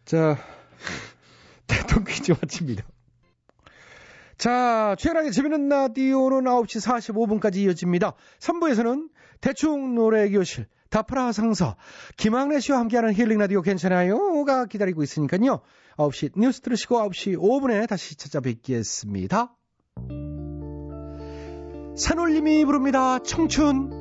[0.06, 0.38] 자,
[1.68, 2.86] 대통령 퀴즈 마칩니다.
[4.40, 8.14] 자, 최근하게 재밌는 라디오는 9시 45분까지 이어집니다.
[8.40, 9.10] 3부에서는
[9.42, 11.76] 대충 노래 교실, 다프라 상사,
[12.16, 15.60] 김학래 씨와 함께하는 힐링 라디오 괜찮아요?가 기다리고 있으니까요.
[15.98, 19.54] 9시 뉴스 들으시고 9시 5분에 다시 찾아뵙겠습니다.
[21.98, 23.20] 산울림이 부릅니다.
[23.20, 23.92] 청춘.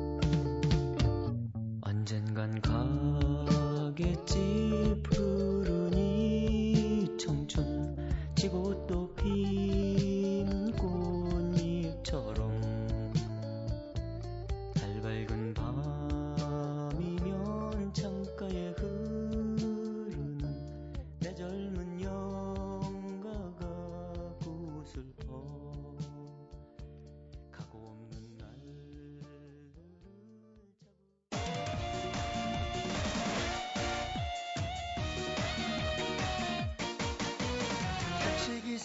[1.81, 2.61] 언젠간
[3.91, 7.97] 가겠지 푸른 이 청춘
[8.35, 8.87] 지고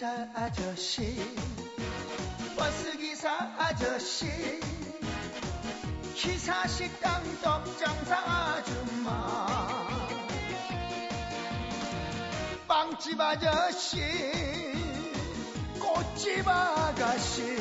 [0.04, 1.16] 기사 아저씨
[2.58, 4.26] 버스 기사 아저씨
[6.14, 9.26] 기사 식당 떡장사 아줌마
[12.68, 14.02] 빵집 아저씨
[15.80, 17.56] 꽃집 아가씨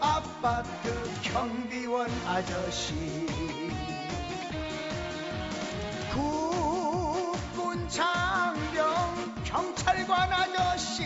[0.00, 2.94] 아파트 경비원 아저씨
[9.78, 11.04] 경찰관 아저씨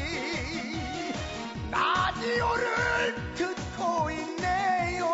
[1.70, 5.06] 라디오를 듣고 있네요.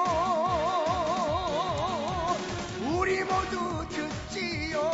[2.97, 4.91] 우리 모두 듣지요.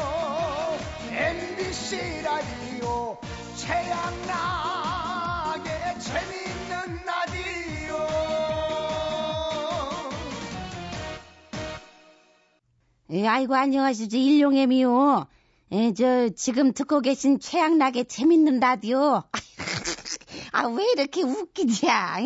[1.11, 3.19] MBC 라디오
[3.57, 5.05] 최양락의
[13.11, 15.34] 예, 아이고 안녕하시죠 일용햄이요.
[15.77, 19.25] 예, 저 지금 듣고 계신 최양락의 재밌는 라디오.
[20.53, 22.19] 아, 왜 이렇게 웃기지야?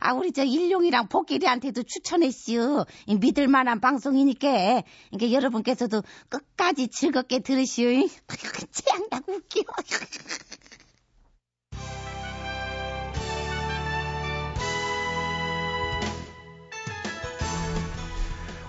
[0.00, 2.86] 아, 우리 저 일용이랑 복길이한테도 추천했시오.
[3.04, 4.82] 이 믿을 만한 방송이니까.
[5.10, 8.08] 그러니까 여러분께서도 끝까지 즐겁게 들으시오.
[8.72, 9.60] 최양락 웃겨.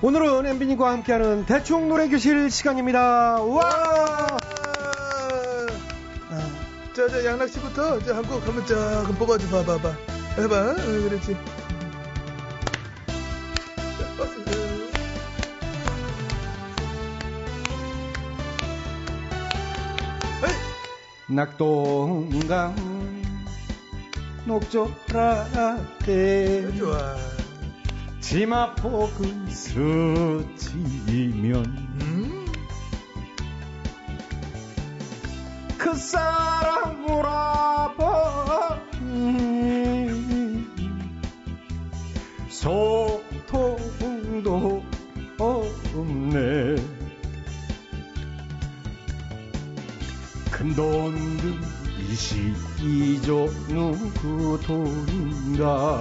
[0.05, 3.41] 오늘은 엠비님과 함께하는 대충 노래 교실 시간입니다.
[3.41, 4.37] 와!
[6.95, 9.95] 자, 자, 양락 씨부터 저 한곡 한번 조금 뽑아줘 봐봐봐.
[10.37, 10.55] 해봐.
[10.55, 11.35] 어, 그렇지.
[21.27, 22.75] 낙동강
[24.45, 25.97] 녹조라때
[26.77, 27.34] 좋아.
[28.27, 30.55] 지마폭을 스치면
[32.01, 32.47] 음?
[35.77, 38.79] 그 사랑 몰아봐
[42.49, 43.93] 소통도
[45.37, 46.75] 없네
[50.49, 51.15] 큰돈
[52.09, 55.99] 이시이조 누구 돈인가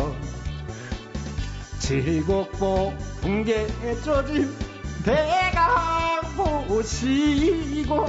[1.85, 3.67] 칠곡보 붕괴
[4.03, 4.57] 쪼짐
[5.05, 6.23] 대강
[6.67, 8.07] 보시고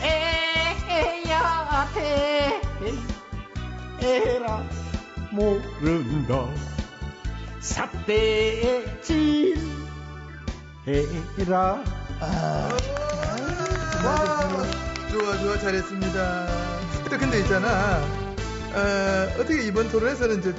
[0.00, 2.60] 에야 대
[4.00, 4.62] 에라
[5.32, 6.46] 모른다
[7.58, 9.58] 삿대질
[10.86, 11.82] 에라
[14.04, 14.16] 와,
[15.10, 16.46] 좋아, 좋아, 잘했습니다.
[17.10, 17.98] 또 근데 있잖아.
[18.74, 20.54] 어, 어떻게 이번 토론에서는 이제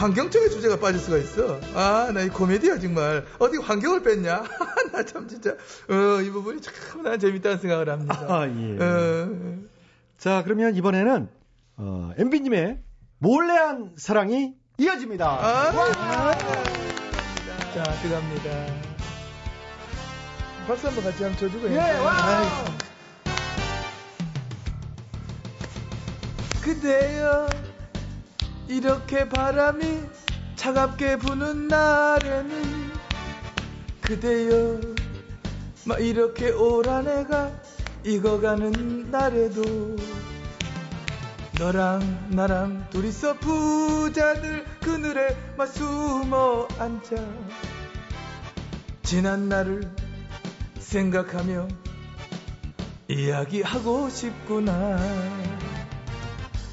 [0.00, 1.60] 환경 쪽의 주제가 빠질 수가 있어.
[1.74, 3.22] 아, 나 이 코미디야, 정말.
[3.38, 4.44] 어떻게 환경을 뺐냐?
[4.92, 5.50] 나 참 진짜,
[5.90, 8.14] 어, 이 부분이 참 난 재밌다는 생각을 합니다.
[8.28, 8.78] 아, 예.
[8.82, 9.58] 어,
[10.16, 11.28] 자, 그러면 이번에는
[11.76, 12.78] 어, MB님의
[13.18, 15.26] 몰래한 사랑이 이어집니다.
[15.28, 16.32] 아,
[17.74, 18.66] 자, 들어갑니다.
[20.66, 21.70] 박수 한번 같이 한번 쳐주고.
[21.72, 22.12] 예, 와!
[22.12, 22.72] 아이고.
[26.62, 27.48] 그대여,
[28.70, 30.00] 이렇게 바람이
[30.54, 32.92] 차갑게 부는 날에는
[34.00, 34.80] 그대여,
[35.86, 37.50] 막 이렇게 오란 해가
[38.04, 39.96] 익어가는 날에도
[41.58, 47.16] 너랑 나랑 둘이서 부자들 그늘에 막 숨어 앉아.
[49.02, 49.90] 지난 날을
[50.78, 51.66] 생각하며
[53.08, 54.96] 이야기하고 싶구나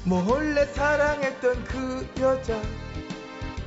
[0.08, 2.60] 몰래 사랑했던 그 여자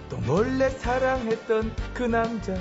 [0.09, 2.55] 또 몰래 사랑했던 그 남자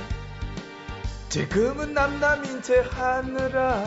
[1.28, 3.82] 지금은 남남인 채 하느라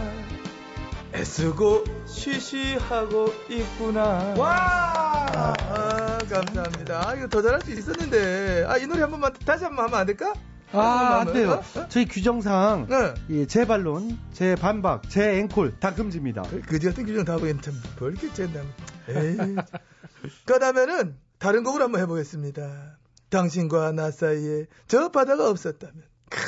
[1.15, 4.33] 애쓰고 쉬쉬하고 있구나.
[4.35, 5.27] 와!
[5.35, 7.07] 아, 감사합니다.
[7.07, 8.65] 아, 이거 더 잘할 수 있었는데.
[8.67, 10.33] 아, 이 노래 한 번만 다시 한 번 하면 안 될까?
[10.73, 11.49] 아, 한안 번만 돼요.
[11.51, 11.85] 하면?
[11.85, 11.89] 어?
[11.89, 13.13] 저희 규정상 네.
[13.29, 16.43] 예, 제 반론, 제 반박, 제 앵콜 다 금지입니다.
[16.67, 18.61] 그지 같은 규정 다 있는데 참, 뭘 이렇게 쨌나.
[19.09, 19.55] 에이.
[20.45, 22.97] 그 다음에는 다른 곡을 한번 해보겠습니다.
[23.29, 25.95] 당신과 나 사이에 저 바다가 없었다면.
[26.29, 26.39] 크.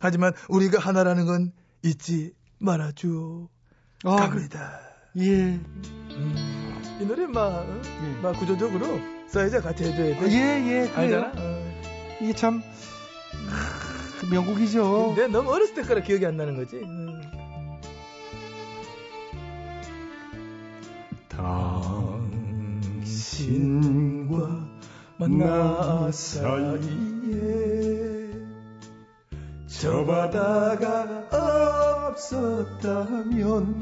[0.00, 3.48] 하지만 우리가 하나라는 건 잊지 말아줘.
[4.04, 4.80] 아, 갑니다.
[5.16, 5.60] 예.
[5.60, 7.80] 음, 이 노래 막, 어?
[7.84, 8.20] 예.
[8.22, 10.30] 막 구조적으로 사회자 같이 해줘야 돼.
[10.30, 10.36] 예,
[10.86, 10.92] 예.
[10.94, 11.32] 알잖아?
[11.36, 11.68] 어.
[12.20, 12.66] 이게 참 크,
[14.30, 15.14] 명곡이죠.
[15.14, 16.76] 근데 너무 어렸을 때 거라 기억이 안 나는 거지.
[16.76, 17.22] 음.
[22.98, 24.68] 당신과
[25.18, 26.88] 나 사이에
[29.66, 31.28] 저 바다가
[32.16, 33.80] 없었다면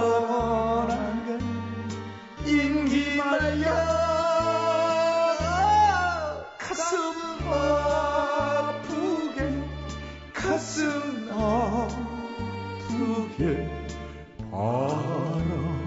[14.58, 15.78] 알아보지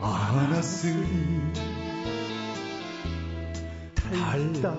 [0.00, 1.52] 않았으니
[3.94, 4.72] 달다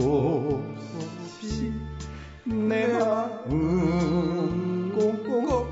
[0.00, 1.72] 없이
[2.44, 3.50] 내 마음
[4.94, 5.66] 꽁꽁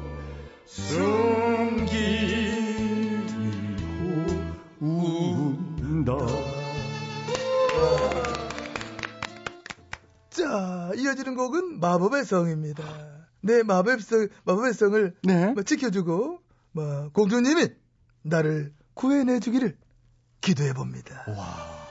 [0.66, 1.68] 숨기고
[4.80, 6.12] 운다.
[10.30, 13.07] 자, 이어지는 곡은 마법의 성입니다.
[13.58, 15.52] 내 마법의 성, 마법의 성을 네.
[15.52, 16.38] 뭐 지켜주고
[16.72, 17.68] 뭐 공주님이
[18.22, 19.76] 나를 구해내 주기를
[20.40, 21.24] 기도해 봅니다.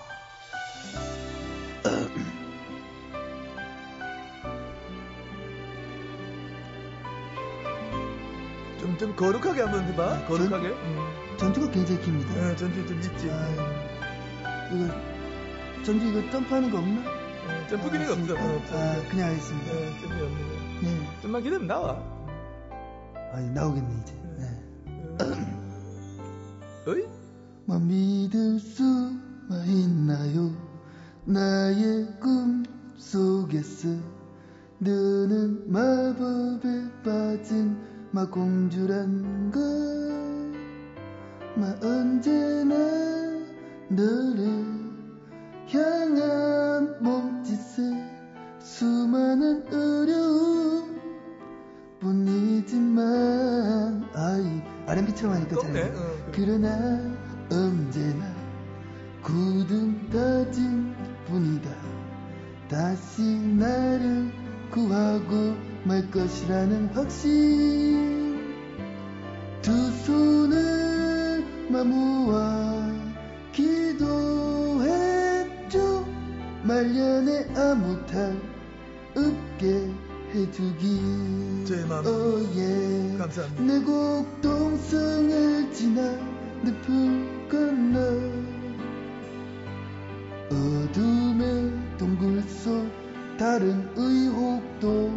[8.80, 10.26] 좀, 좀 거룩하게 한번 해봐.
[10.28, 10.68] 거룩하게.
[10.70, 10.98] 음.
[11.38, 12.34] 전투가 굉장히 깁니다.
[12.34, 13.26] 어, 전투 좀 있지.
[13.26, 14.88] 이거
[15.84, 17.02] 전투 이거 점프하는 거 없나?
[17.10, 18.36] 어, 점프 기능이 없어.
[18.36, 18.78] 어, 없어.
[18.78, 19.74] 아, 그냥 하겠습니다.
[19.74, 20.54] 어, 점프 없는 거.
[20.54, 20.57] 네.
[21.22, 21.98] 좀만 기다리면 나와.
[23.34, 24.14] 아, 나오겠네 이제.
[24.38, 24.46] 네.
[26.88, 27.08] 어이?
[27.66, 30.52] 뭐 믿을 수만 있나요?
[31.26, 32.64] 나의 꿈
[32.96, 33.90] 속에서
[34.80, 37.78] 너는 마법에 빠진
[38.12, 39.62] 마공주란 걸.
[41.56, 42.76] 마 언제나
[43.90, 44.66] 너를
[45.70, 48.18] 향한 몸짓에
[48.60, 50.87] 수많은 어려움
[52.00, 53.04] 뿐이지만
[54.14, 55.62] 아이 R&B처럼 하니까.
[55.62, 56.16] 잘 어.
[56.32, 56.70] 그러나
[57.52, 58.36] 언제나
[59.24, 60.96] 굳은 다짐
[61.28, 61.70] 뿐이다
[62.70, 64.32] 다시 나를
[64.70, 68.38] 구하고 말 것이라는 확신
[69.62, 69.72] 두
[70.06, 72.92] 손을 마모아
[73.54, 74.86] 기도했죠
[76.64, 78.40] 말년에 아무 탈
[79.16, 82.06] 없게 해주기 제 마음.
[82.06, 82.10] 어,
[82.56, 83.18] 예.
[83.18, 83.64] 감사합니다.
[83.64, 86.02] 내 곡동성을 지나
[86.64, 88.00] 늪을 건너
[90.50, 92.90] 어둠의 동굴 속
[93.38, 95.12] 다른 의혹도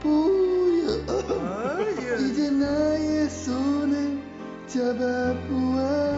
[0.00, 2.24] 보여 아, 예.
[2.24, 4.18] 이제 나의 손을
[4.66, 6.16] 잡아보아요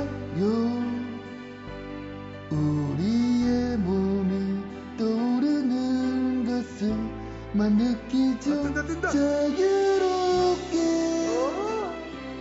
[2.51, 4.63] 우리의 몸이
[4.99, 7.18] 떠오르는 것을
[7.59, 9.11] 만 느끼죠 아, 뜬다, 뜬다.
[9.11, 10.77] 자유롭게
[11.29, 11.93] 어.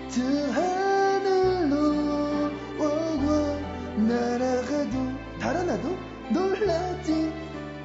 [0.10, 0.22] 저
[0.54, 3.60] 하늘로 와와
[3.98, 4.94] 날아가도
[5.40, 5.98] 달아나도
[6.32, 7.34] 놀라지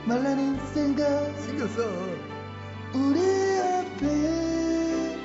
[0.04, 1.00] 말라는 생각
[1.68, 1.82] 써.
[2.92, 3.18] 우리
[3.60, 5.16] 앞에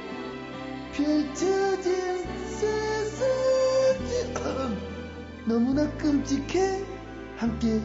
[0.94, 2.24] 펼쳐진
[2.58, 4.34] 세상이
[5.46, 6.86] 너무나 끔찍해
[7.36, 7.82] 함께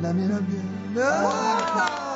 [0.00, 0.46] 라면
[0.98, 2.09] 아,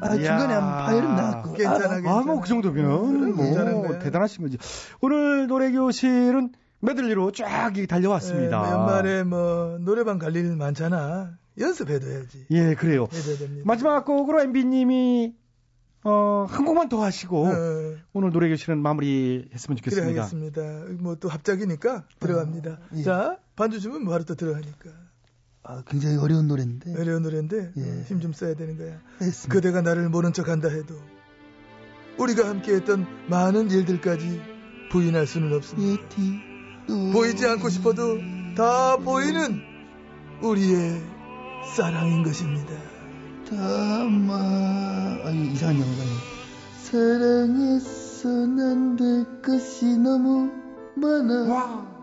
[0.00, 2.16] 아 중간에 한번 파열음 나왔고 괜찮아, 괜찮아.
[2.18, 3.98] 아, 뭐, 그 정도면, 괜찮은 뭐.
[3.98, 4.58] 대단하신 거지.
[5.00, 8.64] 오늘 노래 교실은 메들리로 쫙 달려왔습니다.
[8.66, 11.32] 예, 연말에 뭐 노래방 갈 일 많잖아.
[11.58, 12.46] 연습해둬야지.
[12.50, 13.08] 예, 그래요.
[13.64, 15.34] 마지막 곡으로 MB님이,
[16.04, 17.52] 어, 한 곡만 더 하시고, 어,
[18.12, 20.22] 오늘 노래 교실은 마무리 했으면 그래 좋겠습니다.
[20.22, 20.62] 하겠습니다.
[21.02, 22.78] 뭐 또 합작이니까 들어갑니다.
[22.94, 23.02] 예.
[23.02, 24.90] 자, 반주 주면 바로 또 들어가니까.
[25.68, 28.04] 아, 굉장히 어려운 노래인데 어려운 노래인데 예.
[28.08, 28.98] 힘좀 써야 되는 거야.
[29.20, 29.54] 했습니다.
[29.54, 30.94] 그대가 나를 모른 척한다 해도
[32.16, 34.40] 우리가 함께했던 많은 일들까지
[34.90, 36.02] 부인할 수는 없습니다.
[37.12, 38.16] 보이지 않고 싶어도
[38.56, 39.60] 다 보이는
[40.42, 41.02] 우리의
[41.76, 42.72] 사랑인 것입니다.
[43.50, 45.82] 담아 아니 이상한
[48.58, 50.50] 안될 것이 너무
[50.96, 51.97] 많아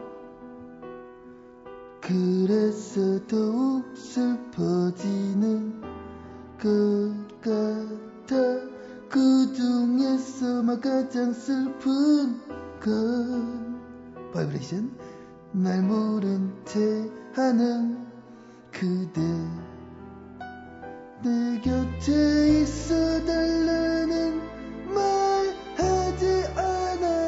[2.07, 5.81] 그래서 더욱 슬퍼지는
[6.61, 8.35] 것 같아.
[9.09, 12.39] 그 중에서만 가장 슬픈
[12.79, 13.81] 건
[14.33, 14.95] 바이브레이션
[15.53, 18.05] 날 모른 채 하는
[18.71, 19.21] 그대.
[21.23, 24.41] 내 곁에 있어 달라는
[24.93, 27.24] 말 하지 않았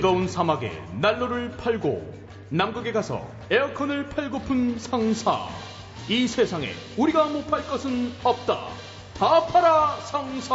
[0.00, 2.10] 뜨거운 사막에 난로를 팔고
[2.48, 5.46] 남극에 가서 에어컨을 팔고픈 상사.
[6.08, 8.68] 이 세상에 우리가 못 팔 것은 없다.
[9.18, 10.54] 다 팔아 상사.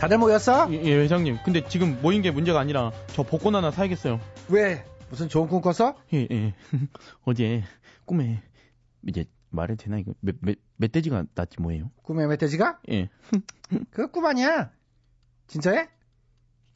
[0.00, 0.66] 다들 모였어?
[0.72, 1.38] 예, 예, 회장님.
[1.44, 4.18] 근데 지금 모인 게 문제가 아니라 저 복권 하나 사야겠어요.
[4.48, 4.84] 왜?
[5.08, 5.94] 무슨 좋은 꿈 꿨어?
[6.12, 6.54] 예, 예.
[7.24, 7.62] 어제
[8.04, 8.42] 꿈에
[9.06, 11.92] 이제 말해도 되나 이거 멧, 멧, 멧돼지가 났지 뭐예요?
[12.02, 12.80] 꿈에 멧돼지가?
[12.90, 13.10] 예.
[13.92, 14.72] 그거 꿈 아니야.
[15.46, 15.86] 진짜해?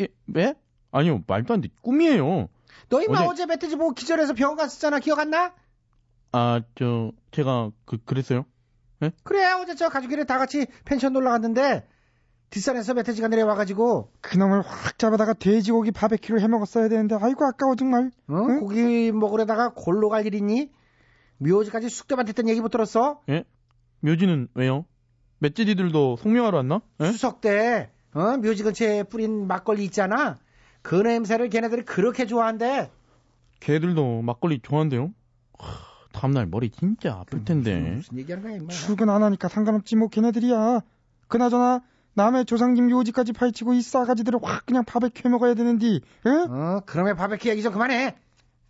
[0.00, 0.54] 예, 왜?
[0.92, 1.68] 아니요, 말도 안 돼.
[1.82, 2.48] 꿈이에요.
[2.88, 3.46] 너 이마 어제- 어제...
[3.46, 4.98] 멧돼지 보고 기절해서 병원 갔었잖아.
[5.00, 5.54] 기억 안 나?
[6.32, 8.44] 아, 저 제가 그 그랬어요?
[9.24, 11.86] 그래 어제 저 가족끼리 다 같이 펜션 놀러 갔는데
[12.48, 18.10] 뒷산에서 멧돼지가 내려와가지고 그놈을 확 잡아다가 돼지고기 바베큐를 해 먹었어야 되는데 아이고 아까워 정말.
[18.28, 18.34] 어?
[18.60, 20.70] 고기 먹으려다가 골로 갈일 있니?
[21.38, 23.20] 묘지까지 숙대밭 했던 얘기 못 들었어?
[23.28, 23.44] 예?
[24.00, 24.86] 묘지는 왜요?
[25.40, 26.80] 멧돼지들도 송명하러 왔나?
[27.02, 27.10] 예?
[27.10, 28.38] 추석 때 어?
[28.38, 30.38] 묘지 근처에 뿌린 막걸리 있잖아.
[30.80, 32.90] 그 냄새를 걔네들이 그렇게 좋아한대.
[33.60, 35.12] 걔들도 막걸리 좋아한대요.
[35.58, 35.68] 하,
[36.12, 37.78] 다음날 머리 진짜 아플 텐데.
[37.78, 38.68] 무슨 얘기하는 거야 임마.
[38.68, 40.80] 출근 안 하니까 상관없지 뭐 걔네들이야.
[41.28, 41.82] 그나저나
[42.14, 46.00] 남의 조상님 묘지까지 파헤치고 이 싸가지들을 확 그냥 바베큐 해 먹어야 되는디.
[46.26, 46.46] 응?
[46.48, 48.16] 어, 그러면 바베큐 얘기 좀 그만해.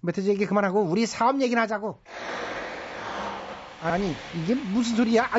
[0.00, 2.00] 멧돼지 얘기 그만하고 우리 사업 얘기나 하자고.
[3.82, 5.28] 아니 이게 무슨 소리야?
[5.30, 5.38] 아,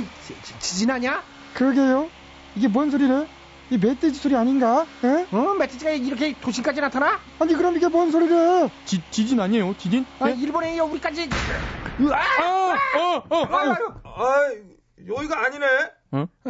[0.59, 1.21] 지진하냐?
[1.55, 2.07] 그러게요.
[2.55, 3.27] 이게 뭔 소리래?
[3.69, 4.85] 이 멧돼지 소리 아닌가?
[5.03, 5.27] 에?
[5.35, 5.53] 어?
[5.55, 7.19] 멧돼지가 이렇게 도시까지 나타나?
[7.39, 8.69] 아니 그럼 이게 뭔 소리래?
[8.85, 9.75] 지, 지진 아니에요?
[9.77, 10.05] 지진?
[10.19, 11.29] 아, 일본에 우리까지.
[11.99, 12.15] 으아!
[12.15, 14.51] 어, 어, 어, 아유, 아,
[15.05, 15.65] 여기가 아니네.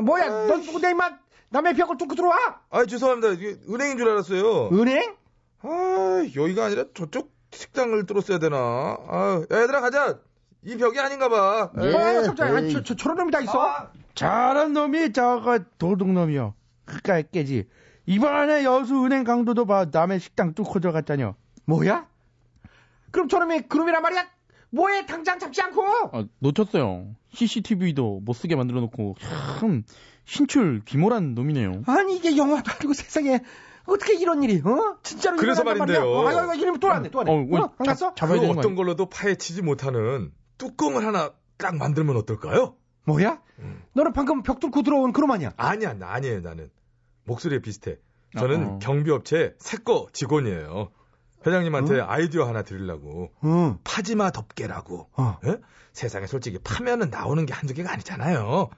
[0.02, 0.48] 뭐야?
[0.48, 1.10] 넌 누구냐 임마?
[1.50, 2.36] 남의 벽을 뚫고 들어와?
[2.70, 3.30] 아, 죄송합니다.
[3.70, 4.70] 은행인 줄 알았어요.
[4.74, 5.16] 은행?
[5.64, 8.58] 아, 여기가 아니라 저쪽 식당을 뚫었어야 되나?
[8.58, 10.20] 아, 야, 얘들아 가자.
[10.64, 11.72] 이 벽이 아닌가 봐.
[11.82, 12.58] 예, 아, 깜짝이야.
[12.58, 13.88] 아, 저, 저, 저런 놈이 다 있어?
[14.14, 16.54] 저런 놈이 저거 도둑놈이요.
[16.88, 17.68] 그까이 깨지.
[18.08, 21.36] 이번에 여수 은행 강도도 봐 남의 식당 뚫고 들어갔다뇨.
[21.66, 22.08] 뭐야?
[23.12, 24.28] 그럼 저놈이 그놈이란 말이야?
[24.72, 25.84] 뭐해 당장 잡지 않고?
[26.14, 27.16] 아, 놓쳤어요.
[27.34, 29.16] CCTV도 못 쓰게 만들어 놓고
[29.60, 29.84] 참
[30.26, 31.84] 신출 귀몰한 놈이네요.
[31.86, 33.42] 아니 이게 영화도 아니고 세상에
[33.86, 34.98] 어떻게 이런 일이 어?
[35.04, 36.00] 진짜로 그래서 말인데요.
[36.00, 36.14] 말이야?
[36.14, 37.32] 어, 아유, 아유, 이러면 또안 돼, 또안 돼.
[37.32, 38.14] 어, 뭐, 어, 안 갔어?
[38.14, 42.76] 그 어떤 걸로도 파헤치지 못하는 뚜껑을 하나 딱 만들면 어떨까요?
[43.08, 43.42] 뭐야?
[43.94, 45.54] 너는 방금 벽 뚫고 들어온 그놈 아니야?
[45.58, 46.70] 아니야, 나 아니에요, 나는.
[47.24, 47.98] 목소리에 비슷해.
[48.38, 48.80] 저는 어허.
[48.80, 50.92] 경비업체 새거 직원이에요.
[51.46, 53.32] 회장님한테 아이디어 하나 드리려고.
[53.46, 53.78] 응.
[53.86, 55.10] 파지마 덮개라고.
[55.16, 55.40] 어.
[55.46, 55.58] 예?
[55.94, 58.70] 세상에 솔직히 파면은 나오는 게 한두 개가 아니잖아요.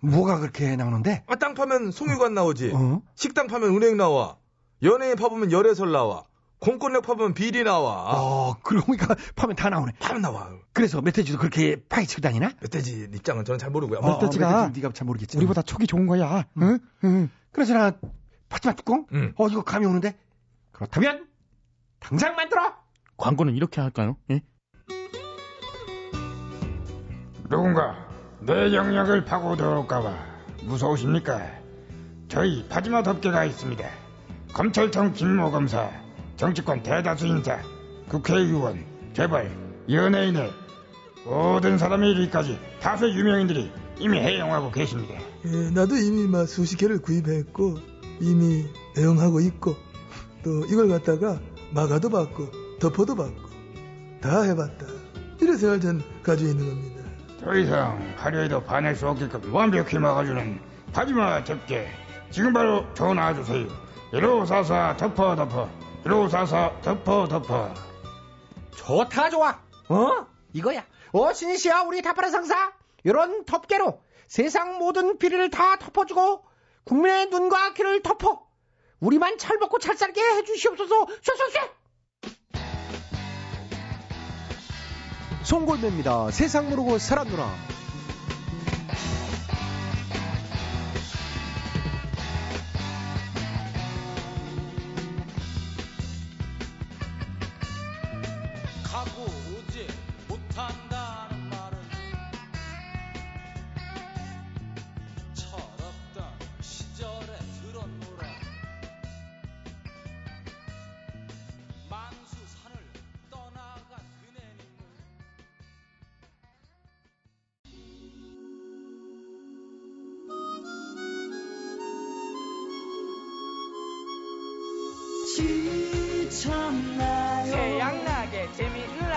[0.00, 1.24] 뭐가 그렇게 나오는데?
[1.26, 2.70] 아, 땅 파면 송유관 나오지.
[2.74, 3.02] 어?
[3.16, 4.36] 식당 파면 은행 나와.
[4.82, 6.24] 연예인 파보면 열애설 나와.
[6.64, 8.04] 공권력 파보면 비리 나와.
[8.16, 9.92] 어, 그러고 보니까 파면 다 나오네.
[10.00, 10.50] 파면 나와.
[10.72, 12.52] 그래서 멧돼지도 그렇게 파헤치고 다니나?
[12.62, 13.98] 멧돼지 입장은 저는 잘 모르고요.
[13.98, 15.36] 어, 멧돼지가 멧돼지 네가 잘 모르겠지.
[15.36, 16.46] 우리보다 촉이 좋은 거야.
[16.62, 16.78] 응?
[17.04, 17.30] 응.
[17.52, 17.92] 그래서 나
[18.48, 19.04] 파지마 뚜껑?
[19.12, 19.34] 응.
[19.36, 20.16] 어, 이거 감이 오는데?
[20.72, 21.26] 그렇다면
[22.00, 22.72] 당장 만들어!
[23.18, 24.16] 광고는 이렇게 할까요?
[24.30, 24.40] 예?
[27.50, 27.94] 누군가
[28.40, 30.14] 내 영역을 파고들어올까봐
[30.62, 31.40] 무서우십니까?
[32.28, 33.86] 저희 파지마 덮개가 있습니다.
[34.54, 35.90] 검찰청 김모 검사,
[36.36, 37.58] 정치권 대다수 인사,
[38.08, 39.50] 국회의원, 재벌,
[39.88, 40.52] 연예인의
[41.24, 45.14] 모든 사람의 이르기까지 다수 유명인들이 이미 해용하고 계십니다.
[45.46, 47.76] 예, 나도 이미 막 수십 개를 구입했고
[48.20, 48.66] 이미
[48.98, 49.76] 애용하고 있고
[50.42, 51.38] 또 이걸 갖다가
[51.72, 53.42] 마가도 받고 덮어도 받고
[54.20, 54.86] 다 해봤다.
[55.40, 57.04] 이런 생활 전 가지고 있는 겁니다.
[57.40, 60.58] 더 이상 화려해도 반할 수 없게끔 완벽히 막아주는
[60.92, 61.86] 파지마 덮개
[62.30, 63.66] 지금 바로 전화 주세요
[64.12, 65.68] 1544 덮어 덮어
[66.04, 67.74] 1544 덮어 덮어.
[68.76, 69.58] 좋다 좋아.
[69.88, 70.26] 어?
[70.52, 70.84] 이거야.
[71.12, 72.72] 어 신이시야 우리 다파라 상사.
[73.04, 76.44] 이런 덮개로 세상 모든 비리를 다 덮어주고
[76.84, 78.46] 국민의 눈과 귀를 덮어
[79.00, 81.60] 우리만 잘 먹고 잘 살게 해주시옵소서 쏘쏘쏘
[85.44, 86.30] 송골매입니다.
[86.30, 87.73] 세상 모르고 살았노라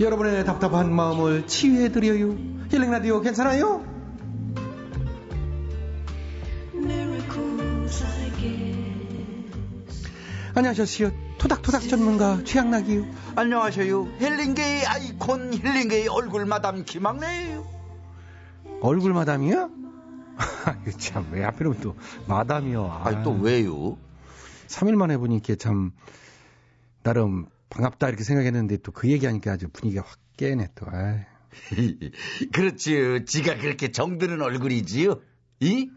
[0.00, 2.36] 여러분의 답답한 마음을 치유해드려요.
[2.70, 3.84] 힐링 라디오 괜찮아요?
[10.54, 11.12] 안녕하셨어요.
[11.38, 13.04] 토닥토닥 전문가 최양락이요.
[13.36, 14.04] 안녕하세요.
[14.18, 17.66] 힐링계의 아이콘 힐링계의 얼굴 마담 김학래예요.
[18.80, 19.70] 얼굴 마담이요?
[20.64, 21.96] 아유, 참, 왜 하필이면 또
[22.26, 23.00] 마담이요.
[23.04, 23.96] 아니, 또 왜요?
[24.68, 25.92] 3일 만에 보니까 참,
[27.02, 30.86] 나름 반갑다 이렇게 생각했는데 또 그 얘기하니까 아주 분위기가 확 깨네 또.
[30.90, 31.20] 아이.
[32.52, 33.24] 그렇지요.
[33.24, 35.20] 지가 그렇게 정드는 얼굴이지요.
[35.60, 35.90] 이?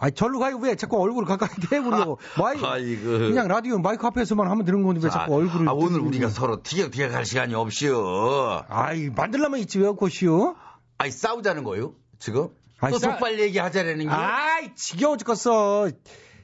[0.00, 0.56] 아니, 절로 가요.
[0.58, 2.16] 왜 자꾸 얼굴을 가까이 대고요.
[2.38, 3.02] 마이, 아이고.
[3.18, 5.68] 그냥 라디오 마이크 앞에서만 하면 되는 건데 왜 자꾸 얼굴을.
[5.68, 6.00] 아, 오늘.
[6.00, 8.64] 우리가 서로 티격태격 할 시간이 없이요.
[8.68, 10.54] 아이, 만들려면 있지, 왜 없고시오?
[10.98, 11.94] 아이, 싸우자는 거요?
[12.20, 12.48] 지금?
[12.80, 14.08] 아이, 또 싸- 속발 얘기하자라는 게?
[14.08, 15.90] 아이, 지겨워 죽겠어.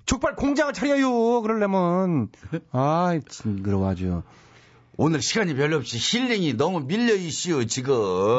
[0.05, 2.29] 족발 공장을 차려요, 그러려면.
[2.73, 4.23] 아이, 징그러워 아주.
[4.97, 7.95] 오늘 시간이 별로 없이 힐링이 너무 밀려 있시오, 지금.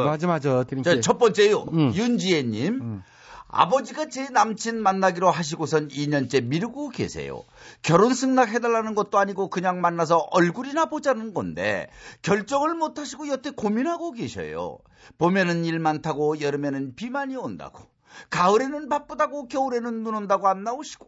[0.06, 0.64] 맞아, 맞아.
[0.84, 1.66] 자, 첫 번째요.
[1.93, 3.01] 윤지혜님.
[3.47, 7.43] 아버지가 제 남친 만나기로 하시고선 2년째 미루고 계세요.
[7.84, 11.89] 결혼 승낙해달라는 것도 아니고 그냥 만나서 얼굴이나 보자는 건데
[12.22, 14.80] 결정을 못 하시고 여태 고민하고 계셔요.
[15.20, 17.84] 봄에는 일 많다고 여름에는 비만이 온다고
[18.30, 21.08] 가을에는 바쁘다고 겨울에는 눈 온다고 안 나오시고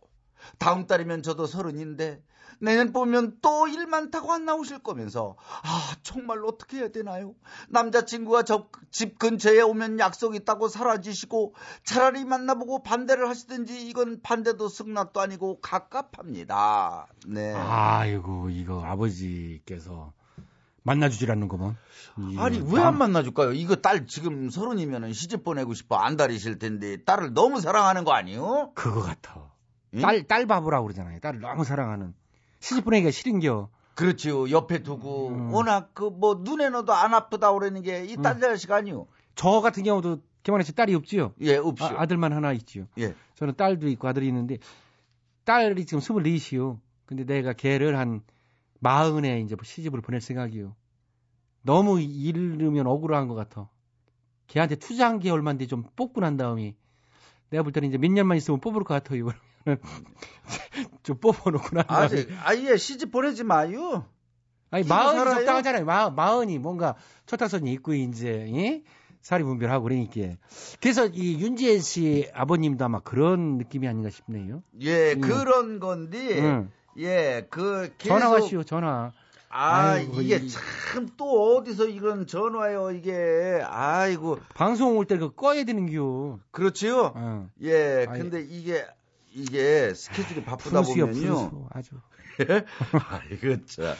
[0.58, 2.22] 다음 달이면 저도 서른인데
[2.60, 7.34] 내년 보면 또 일 많다고 안 나오실 거면서 아 정말 어떻게 해야 되나요?
[7.70, 11.54] 남자친구가 저 집 근처에 오면 약속 있다고 사라지시고
[11.84, 17.08] 차라리 만나보고 반대를 하시든지 이건 반대도 승낙도 아니고 갑갑합니다.
[17.28, 17.54] 네.
[17.54, 20.14] 아이고, 이거 아버지께서
[20.84, 21.76] 만나주질 않는구먼.
[22.38, 23.52] 아니 왜 남- 안 만나줄까요?
[23.54, 28.72] 이거 딸 지금 서른이면 시집 보내고 싶어 안달이실 텐데 딸을 너무 사랑하는 거 아니요?
[28.74, 29.52] 그거 같아.
[30.02, 31.20] 딸, 딸 바보라고 그러잖아요.
[31.20, 32.14] 딸을 너무 사랑하는.
[32.60, 33.70] 시집 보내기가 싫은겨.
[33.96, 34.50] 그렇지요.
[34.52, 35.54] 옆에 두고 음.
[35.54, 39.08] 워낙 그 뭐 눈에 넣어도 안 아프다 그러는 게 이 딸 자식 아니요?
[39.36, 41.34] 저 같은 경우도 김원혜 씨 딸이 없지요?
[41.42, 41.98] 예, 없이요.
[41.98, 42.88] 아, 들만 하나 있지요.
[43.00, 43.14] 예.
[43.36, 44.58] 저는 딸도 있고 아들이 있는데
[45.46, 46.80] 딸이 지금 24이요.
[47.06, 48.22] 근데 내가 걔를 한
[48.80, 50.76] 마흔에 이제 시집을 보낼 생각이요.
[51.64, 53.70] 너무 이르면 억울한 것 같아.
[54.48, 56.76] 걔한테 투자한 게 얼마인데 좀 뽑고 난 다음에
[57.50, 59.28] 내가 볼 때는 이제 몇 년만 있으면 뽑을 것 같아요.
[61.04, 64.06] 좀 다음에 아직 아예 시집 보내지 마요.
[64.70, 65.36] 아니 마흔이 살아요?
[65.36, 65.86] 적당하잖아요.
[65.86, 66.96] 마, 마흔이 뭔가
[67.26, 68.84] 초타선이 있고 이제 예?
[69.22, 70.38] 사리 분별하고 그러니까.
[70.82, 74.64] 그래서 이 윤지혜 씨 아버님도 아마 그런 느낌이 아닌가 싶네요.
[74.82, 75.22] 예, 음.
[75.22, 76.72] 그런 건데 응.
[76.98, 79.12] 예, 그 계속 전화하시오 전화.
[79.50, 80.50] 아, 아이고, 이게 이-
[80.94, 83.62] 참또 어디서 이런 전화요, 이게.
[83.66, 84.40] 아이고.
[84.54, 86.40] 방송 올 때 그 꺼야 되는겨.
[86.52, 87.14] 그렇지요?
[87.16, 87.50] 어.
[87.62, 88.20] 예, 아이.
[88.20, 88.86] 근데 이게,
[89.38, 91.50] 이게 스케줄이 바쁘다 푸르스요 보면요.
[91.50, 91.96] 푸르스 아주.
[92.50, 92.66] 예?
[93.10, 93.96] 아이고, 참.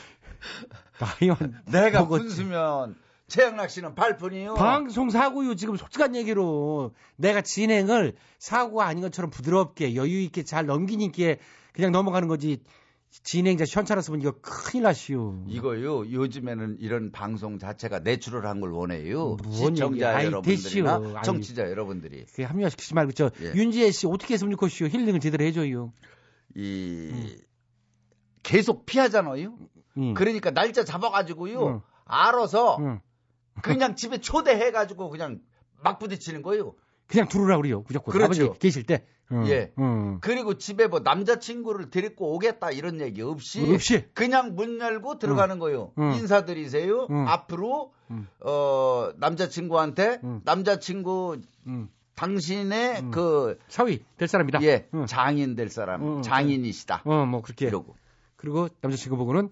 [1.00, 2.08] 나이만 내가.
[2.08, 2.96] 분수면
[3.28, 4.56] 최양락 씨는 발푼이요.
[4.56, 5.56] 방송 사고요.
[5.56, 11.36] 지금 솔직한 얘기로 내가 진행을 사고가 아닌 것처럼 부드럽게 여유 있게 잘 넘기니까
[11.74, 12.64] 그냥 넘어가는 거지.
[13.10, 15.44] 진행자 현찰았으면 이거 큰일 나시오.
[15.48, 19.38] 이거요, 요즘에는 이런 방송 자체가 내추럴한 걸 원해요.
[19.44, 20.16] 뭔 시청자.
[20.16, 21.02] 아이, 여러분들이나.
[21.16, 21.24] 아이.
[21.24, 22.26] 청취자 여러분들이.
[22.34, 23.54] 그 합리화시키지 말고 저 예.
[23.56, 24.88] 윤지혜 씨 어떻게 했으면 좋겠시오.
[24.88, 25.94] 힐링을 제대로 해줘요.
[26.56, 27.38] 이, 음.
[28.44, 29.58] 계속 피하잖아요?
[29.98, 30.14] 응.
[30.14, 31.68] 그러니까 날짜 잡아가지고요.
[31.68, 31.82] 응.
[32.06, 33.00] 알아서 응.
[33.62, 35.40] 그냥 집에 초대해가지고 그냥
[35.82, 36.76] 막 부딪히는 거예요.
[37.08, 37.84] 그냥 들으라 그래요.
[37.88, 38.44] 무조건 그렇죠.
[38.44, 39.06] 아버지 계실 때.
[39.32, 39.48] 응.
[39.48, 39.72] 예.
[39.80, 40.20] 응.
[40.22, 44.06] 그리고 집에 뭐 남자친구를 데리고 오겠다 이런 얘기 없이, 없이.
[44.14, 45.92] 그냥 문 열고 들어가는 거예요.
[45.98, 46.14] 응.
[46.14, 47.08] 인사드리세요.
[47.10, 47.28] 응.
[47.28, 48.28] 앞으로 응.
[48.40, 50.42] 어 남자친구한테 응.
[50.46, 51.90] 남자친구 응.
[52.16, 53.12] 당신의 응.
[53.12, 54.62] 그 사위 될 사람이다.
[54.64, 55.06] 예, 응.
[55.06, 56.22] 장인 될 사람, 응, 응.
[56.24, 57.04] 장인이시다.
[57.06, 57.68] 어, 뭐 그렇게.
[57.68, 57.96] 이러고.
[58.38, 59.50] 그리고 남자친구 보고는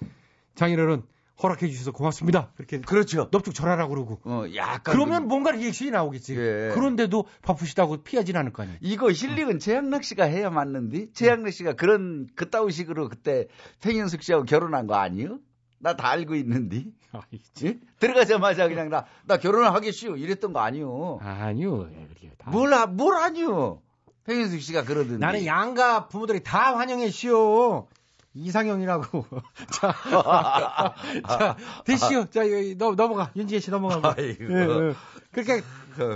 [0.55, 1.03] 장인어른
[1.43, 2.51] 허락해 주셔서 고맙습니다.
[2.55, 3.29] 그렇게 그렇죠.
[3.31, 4.19] 넙죽 절하라 그러고.
[4.23, 6.33] 어, 약간 그러면 뭔가 리액션이 나오겠지.
[6.38, 6.71] 예.
[6.73, 8.77] 그런데도 바쁘시다고 피하진 않을 거 아니에요.
[8.81, 13.47] 이거 힐링은 최양락 씨가 해야 맞는데 최양락 씨가 그런 그따위 식으로 그때
[13.81, 15.39] 팽현숙 씨하고 결혼한 거 아니요?
[15.77, 16.86] 나 다 알고 있는데
[17.63, 17.77] 예?
[17.99, 21.19] 들어가자마자 그냥 나 나 결혼을 하겠슈 이랬던 거 아니요?
[21.21, 21.89] 아니요.
[21.93, 22.07] 예.
[22.47, 23.81] 뭘, 하- 뭘 아니요?
[24.25, 27.88] 팽현숙 씨가 그러던데 나는 양가 부모들이 다 환영해 시오.
[28.36, 29.25] 이상형이라고.
[29.71, 29.95] 자,
[31.27, 32.25] 자, 됐시오.
[32.29, 32.41] 자,
[32.77, 33.31] 넘, 넘어가.
[33.36, 34.07] 윤지혜 씨 넘어가고.
[34.07, 34.43] 아이고.
[34.43, 34.93] 예, 예.
[35.31, 35.67] 그러니까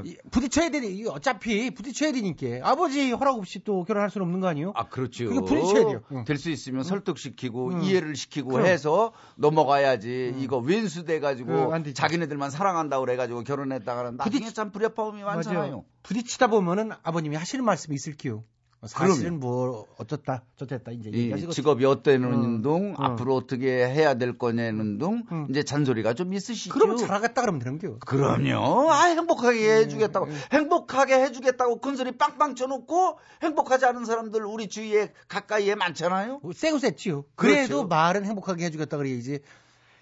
[0.05, 4.47] 이- 부딪혀야 되니 이거 어차피 부딪혀야 되니까 아버지 허락 없이 또 결혼할 수는 없는 거
[4.47, 4.73] 아니에요?
[4.75, 5.27] 아, 그렇죠.
[5.29, 6.01] 그거 부딪혀야 돼요.
[6.11, 6.23] 응.
[6.25, 7.83] 될수 있으면 설득시키고 응.
[7.83, 8.65] 이해를 시키고 그럼.
[8.65, 10.35] 해서 넘어가야지.
[10.39, 11.93] 이거 왼수돼 가지고 응, 안 되지.
[11.95, 15.59] 자기네들만 사랑한다고 그래 가지고 결혼했다가는 나중에 참 불협화음이 많잖아요.
[15.59, 15.85] 맞아요.
[16.03, 18.43] 부딪히다 보면은 아버님이 하시는 말씀이 있을게요.
[18.85, 22.61] 사실은 뭐 어쩌다 저쨌다 이제 이 직업이 어때는 응.
[22.61, 23.05] 둥 응.
[23.05, 26.73] 앞으로 어떻게 해야 될 거냐는 둥 이제 잔소리가 좀 있으시죠.
[26.73, 27.99] 그러면 잘하겠다 그러면 되는 거요.
[27.99, 28.89] 그럼요.
[28.91, 35.75] 아 행복하게 해주겠다고 행복하게 해주겠다고 큰 소리 빵빵 쳐놓고 행복하지 않은 사람들 우리 주위에 가까이에
[35.75, 36.39] 많잖아요.
[36.53, 37.25] 세고 셌지요.
[37.35, 37.87] 그래도 그렇죠.
[37.87, 39.39] 말은 행복하게 해주겠다 그래야지.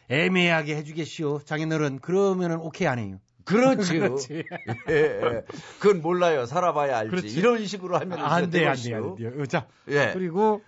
[0.09, 1.41] 애매하게 해주겠시오.
[1.43, 3.19] 장인어른 그러면은 오케이 안 해요.
[3.47, 3.93] 그렇죠.
[3.99, 4.43] 그렇지.
[4.89, 5.43] 예, 예.
[5.79, 6.45] 그건 몰라요.
[6.45, 7.09] 살아봐야 알지.
[7.09, 7.27] 그렇지.
[7.37, 9.45] 이런 식으로 하면 안 돼, 안 돼, 안 돼요.
[9.47, 10.11] 자, 예.
[10.13, 10.61] 그리고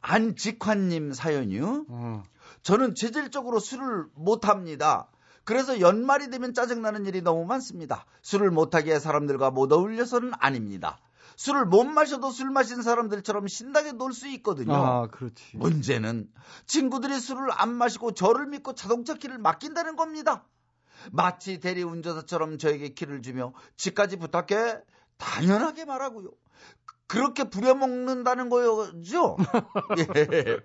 [0.00, 1.86] 안직환님 사연이요.
[1.88, 2.22] 어.
[2.62, 5.08] 저는 체질적으로 술을 못 합니다.
[5.44, 8.06] 그래서 연말이 되면 짜증나는 일이 너무 많습니다.
[8.22, 10.98] 술을 못하게 사람들과 못 어울려서는 아닙니다.
[11.36, 14.74] 술을 못 마셔도 술 마신 사람들처럼 신나게 놀 수 있거든요.
[14.74, 15.56] 아, 그렇지.
[15.56, 16.28] 문제는
[16.66, 20.44] 친구들이 술을 안 마시고 저를 믿고 자동차 키를 맡긴다는 겁니다.
[21.12, 24.80] 마치 대리운전사처럼 저에게 키를 주며 집까지 부탁해
[25.18, 26.30] 당연하게 말하고요.
[27.06, 29.36] 그렇게 부려먹는다는 거죠?
[29.98, 30.58] 예.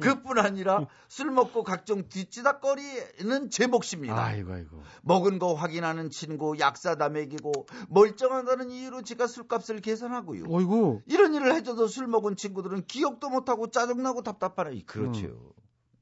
[0.00, 4.16] 그뿐 아니라 술 먹고 각종 뒤치다거리는 제 몫입니다.
[4.16, 4.82] 아이고, 아이고.
[5.02, 10.44] 먹은 거 확인하는 친구, 약사다 먹이고 멀쩡하다는 이유로 제가 술값을 계산하고요.
[10.48, 11.02] 어이구.
[11.06, 14.82] 이런 일을 해줘도 술 먹은 친구들은 기억도 못하고 짜증나고 답답하네.
[14.86, 15.52] 그렇죠.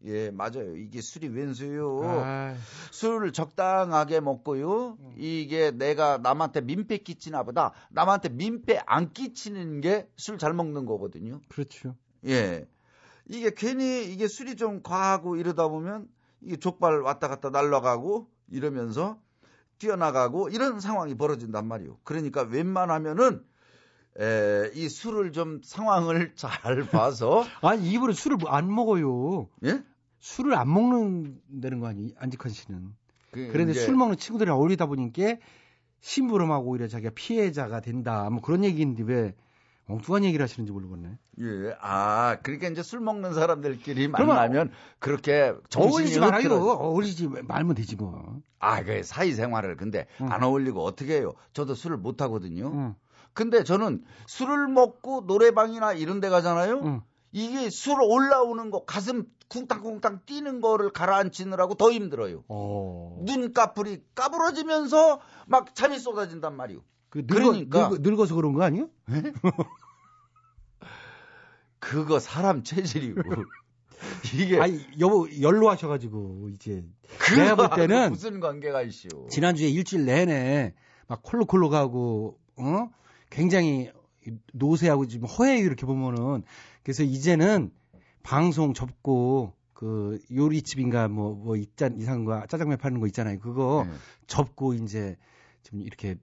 [0.05, 0.77] 예, 맞아요.
[0.77, 2.01] 이게 술이 웬수요.
[2.93, 4.97] 술을 적당하게 먹고요.
[5.17, 7.73] 이게 내가 남한테 민폐 끼치나 보다.
[7.91, 11.41] 남한테 민폐 안 끼치는 게 술 잘 먹는 거거든요.
[11.49, 11.97] 그렇죠.
[12.27, 12.69] 예.
[13.27, 16.09] 이게 괜히 이게 술이 좀 과하고 이러다 보면
[16.41, 19.21] 이게 족발 왔다 갔다 날아가고 이러면서
[19.79, 21.99] 뛰어나가고 이런 상황이 벌어진단 말이에요.
[22.05, 23.45] 그러니까 웬만하면은
[24.21, 26.51] 에, 이 술을 좀 상황을 잘
[26.91, 29.49] 봐서 아니 입으로 술을 안 먹어요.
[29.65, 29.83] 예?
[30.21, 32.95] 술을 안 먹는다는 거 아니 안직환 씨는.
[33.31, 35.37] 그 그런데 이제- 술 먹는 친구들이랑 어울리다 보니까
[36.01, 38.29] 심부름하고 오히려 자기가 피해자가 된다.
[38.31, 39.35] 뭐 그런 얘기인데 왜
[39.89, 41.17] 엉뚱한 얘기를 하시는지 모르겠네.
[41.41, 46.43] 예, 아, 그러니까 이제 술 먹는 사람들끼리 만나면 그렇게 어울리지 말아요.
[46.43, 48.41] 흐트러- 어울리지 말면 되지 뭐.
[48.59, 51.33] 아, 그 사회생활을 근데 안 어울리고 어떻게 해요?
[51.55, 52.71] 저도 술을 못 하거든요.
[52.75, 52.95] 응.
[53.39, 56.81] 근데 저는 술을 먹고 노래방이나 이런 데 가잖아요.
[56.85, 57.03] 응.
[57.31, 62.43] 이게 술 올라오는 거 가슴 쿵탕쿵탕 뛰는 거를 가라앉히느라고 더 힘들어요.
[62.49, 63.23] 어.
[63.25, 66.81] 눈꺼풀이 까부러지면서 막 잠이 쏟아진단 말이요.
[67.11, 68.91] 그 늙어, 그러니까 늙어, 늙어 서 그런 거 아니에요?
[71.79, 73.23] 그거 사람 체질이고
[74.35, 76.85] 이게 아니 여보 연로 하셔가지고 이제
[77.37, 79.29] 내가 볼 때는 무슨 관계가 있쇼?
[79.31, 80.75] 지난주에 일주일 내내
[81.07, 82.91] 막 콜록콜록 하고 어
[83.31, 83.91] 굉장히
[84.53, 86.43] 노쇠하고 지금 허해요 이렇게 보면은
[86.83, 87.71] 그래서 이제는
[88.23, 93.95] 방송 접고 그 요리집인가 뭐뭐 있잖 이상한 거 짜장면 파는 거 있잖아요 그거 네.
[94.27, 95.17] 접고 이제
[95.63, 96.17] 좀 이렇게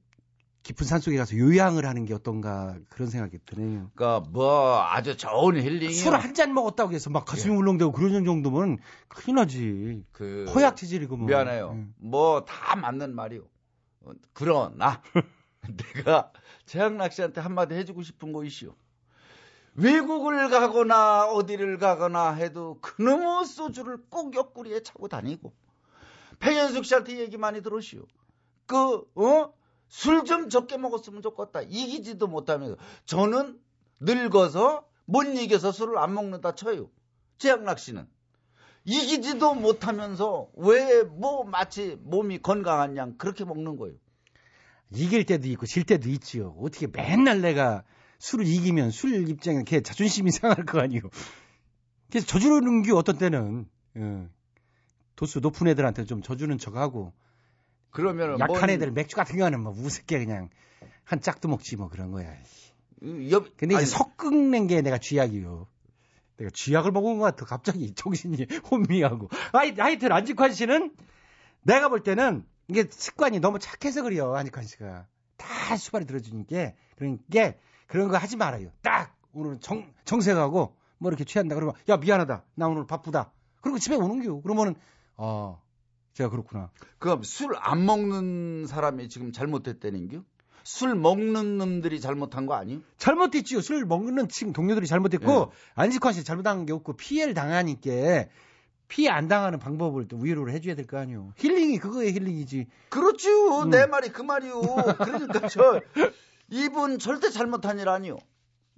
[0.64, 3.92] 깊은 산 속에 가서 요양을 하는 게 어떤가 그런 생각이 드네요.
[3.94, 8.80] 그러니까 뭐 아주 좋은 힐링이 술 한 잔 먹었다고 해서 막 가슴이 울렁대고 그런 정도면
[9.08, 10.04] 큰일 나지.
[10.12, 11.28] 그 허약 체질이고 뭐.
[11.28, 11.70] 미안해요.
[11.74, 11.94] 음.
[11.98, 13.44] 뭐다 맞는 말이요.
[14.06, 15.04] 어, 그러나
[15.96, 16.32] 내가
[16.66, 18.76] 최양락 씨한테 한마디 해주고 싶은 거 있시오.
[19.76, 25.54] 외국을 가거나 어디를 가거나 해도 그놈의 소주를 꼭 옆구리에 차고 다니고
[26.40, 28.06] 백현숙 씨한테 얘기 많이 들으시오.
[28.66, 29.54] 그 어?
[29.88, 31.62] 술 좀 적게 먹었으면 좋겠다.
[31.62, 33.60] 이기지도 못하면서 저는
[34.02, 36.90] 늙어서 못 이겨서 술을 안 먹는다 쳐요.
[37.38, 38.08] 최양락 씨는
[38.86, 43.96] 이기지도 못하면서 왜 뭐 마치 몸이 건강한 양 그렇게 먹는 거예요.
[44.92, 46.56] 이길 때도 있고 질 때도 있지요.
[46.60, 47.84] 어떻게 맨날 내가
[48.20, 51.04] 술을 이기면 술 입장에 걔 자존심이 상할 거 아니에요.
[52.10, 54.30] 그래서 저주는 게 어떤 때는 어,
[55.16, 57.14] 도수 높은 애들한테 좀 저주는 척하고
[57.90, 60.50] 그러면 약한 애들 맥주 같은 거는 뭐 우습게 그냥
[61.04, 62.36] 한 짝도 먹지 뭐 그런 거야.
[63.32, 65.68] 옆, 근데 이제 섞는 게 내가 쥐약이요.
[66.38, 67.46] 내가 쥐약을 먹은 것 같아.
[67.46, 69.30] 갑자기 정신이 혼미하고.
[69.54, 70.94] 하이, 하여튼 안직환 씨는
[71.62, 74.34] 내가 볼 때는 이게 습관이 너무 착해서 그래요.
[74.36, 75.08] 안직환 씨가.
[75.38, 76.72] 다 수발이 들어주니까.
[76.98, 77.54] 그러니까
[77.88, 78.70] 그런 거 하지 말아요.
[78.82, 81.56] 딱 오늘 정, 정색하고 뭐 이렇게 취한다.
[81.56, 82.44] 그러면 야 미안하다.
[82.56, 83.32] 나 오늘 바쁘다.
[83.62, 84.42] 그리고 집에 오는 겨.
[84.42, 84.76] 그러면은
[85.18, 85.58] 아
[86.14, 86.70] 제가 그렇구나.
[87.00, 90.24] 그럼 술 안 먹는 사람이 지금 잘못했다는 겨?
[90.64, 92.80] 술 먹는 놈들이 잘못한 거 아니에요?
[92.98, 93.62] 잘못했지요.
[93.62, 95.58] 술 먹는 친 동료들이 잘못했고 예.
[95.76, 98.26] 안식환 씨 잘못한 게 없고 피해를 당하니까
[98.88, 101.34] 피해 안 당하는 방법을 또 위로를 해줘야 될 거 아니요.
[101.38, 102.68] 힐링이 그거에 힐링이지.
[102.90, 103.62] 그렇지요.
[103.64, 103.70] 음.
[103.72, 104.62] 내 말이 그 말이요.
[104.62, 105.82] 그러니까 저
[106.50, 108.18] 이분 절대 잘못한 일 아니요.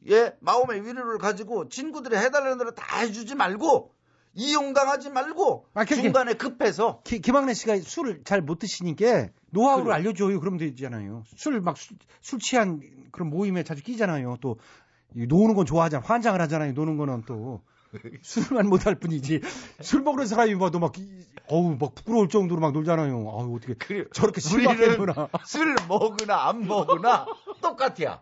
[0.09, 3.91] 예, 마음의 위로를 가지고 친구들이 해달라는 대로 다 해주지 말고
[4.33, 9.95] 이용당하지 말고 아, 그게- 중간에 급해서 기- 김학래 씨가 술을 잘 못 드시니까 노하우를 그래.
[9.95, 10.39] 알려줘요.
[10.39, 11.23] 그러면 되잖아요.
[11.35, 11.97] 술 막술
[12.39, 12.79] 취한
[13.11, 14.37] 그런 모임에 자주 끼잖아요.
[14.39, 16.05] 또이 노는 건 좋아하잖아.
[16.05, 16.73] 환장을 하잖아요.
[16.73, 17.61] 노는 거는 또
[18.21, 19.41] 술만 못할 뿐이지.
[19.81, 23.13] 술 먹는 사람이 봐도 막 이- 어우 막 부끄러울 정도로 막 놀잖아요.
[23.15, 25.29] 아유 어떻게 저렇게 심하게 우리는 노나.
[25.45, 27.25] 술 먹으나 안 먹으나
[27.61, 28.21] 똑같이야.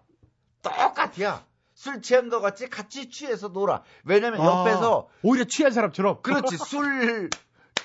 [0.62, 1.46] 똑같이야.
[1.74, 3.84] 술 취한 것 같이 같이 취해서 놀아.
[4.06, 6.22] 왜냐면 아, 옆에서 오히려 취한 사람처럼.
[6.22, 7.30] 그렇지 술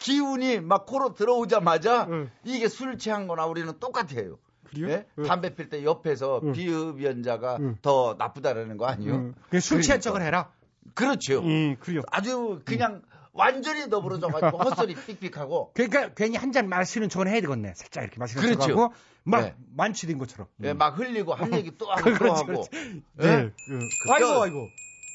[0.01, 2.07] 기운이 막 코로 들어오자마자
[2.45, 4.39] 이게 술 취한 거나 우리는 똑같아요.
[4.79, 5.05] 예?
[5.27, 8.87] 담배 필 때 옆에서 비흡연자가 더 나쁘다라는 거.
[8.95, 10.53] 그냥 술 취한 척을 해라.
[10.95, 11.41] 그렇죠.
[11.41, 12.03] 음, 그래요.
[12.11, 13.03] 아주 그냥
[13.33, 15.73] 완전히 너부러져가지고 헛소리 삑삑하고.
[15.75, 17.75] 그러니까 괜히 한 잔 마시는 척은 해야 되겠네.
[17.77, 18.61] 살짝 이렇게 마시는 그렇죠.
[18.69, 19.55] 척하고 막 네.
[19.77, 20.49] 만취된 것처럼.
[20.65, 22.65] 예, 막 흘리고 할 얘기 또 하고 또 하고.
[22.75, 23.27] 예?
[23.27, 23.51] 네.
[23.69, 24.57] 그, 그 아이고 껴- 아이고.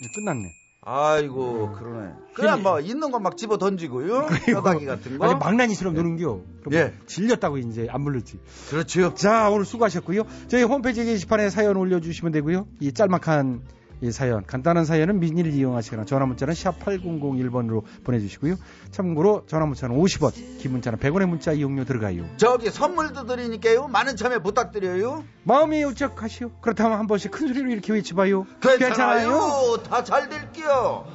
[0.01, 0.51] 네, 끝났네.
[0.87, 2.13] 아이고 그러네.
[2.35, 4.27] 그냥 뭐 있는 거 막 집어 던지고요.
[4.45, 5.25] 뼈다귀 같은 거.
[5.25, 6.41] 아니 망나니처럼 노는겨.
[6.73, 6.93] 예.
[7.07, 8.39] 질렸다고 이제 안 불렀지.
[8.69, 9.13] 그렇죠.
[9.15, 10.23] 자 오늘 수고하셨고요.
[10.47, 12.67] 저희 홈페이지 게시판에 사연 올려주시면 되고요.
[12.79, 13.63] 이 짤막한
[14.05, 18.55] 이 사연, 간단한 사연은 미니를 이용하시거나 전화 문자는 샵 8001번으로 보내주시고요.
[18.91, 22.25] 참고로 전화 문자는 50원, 긴 문자는 100원의 문자 이용료 들어가요.
[22.37, 23.87] 저기 선물도 드리니까요.
[23.87, 25.23] 많은 참여 부탁드려요.
[25.43, 26.51] 마음이 울적하시오.
[26.61, 28.45] 그렇다면 한 번씩 큰 소리로 이렇게 외쳐봐요.
[28.61, 29.77] 괜찮아요.
[29.89, 31.05] 다 잘 될게요.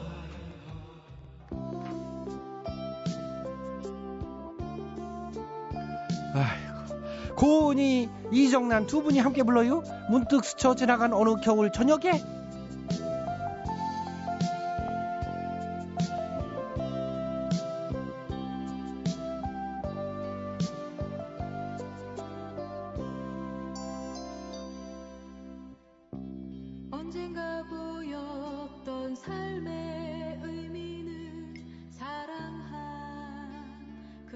[6.34, 7.34] 아이고.
[7.36, 9.82] 고은이, 이정란 두 분이 함께 불러요.
[10.11, 12.22] 문득 스쳐 지나간 어느 겨울 저녁에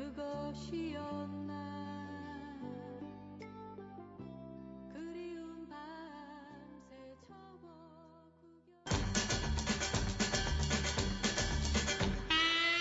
[0.05, 1.55] 그것이었나?
[4.92, 6.96] 그리운 밤새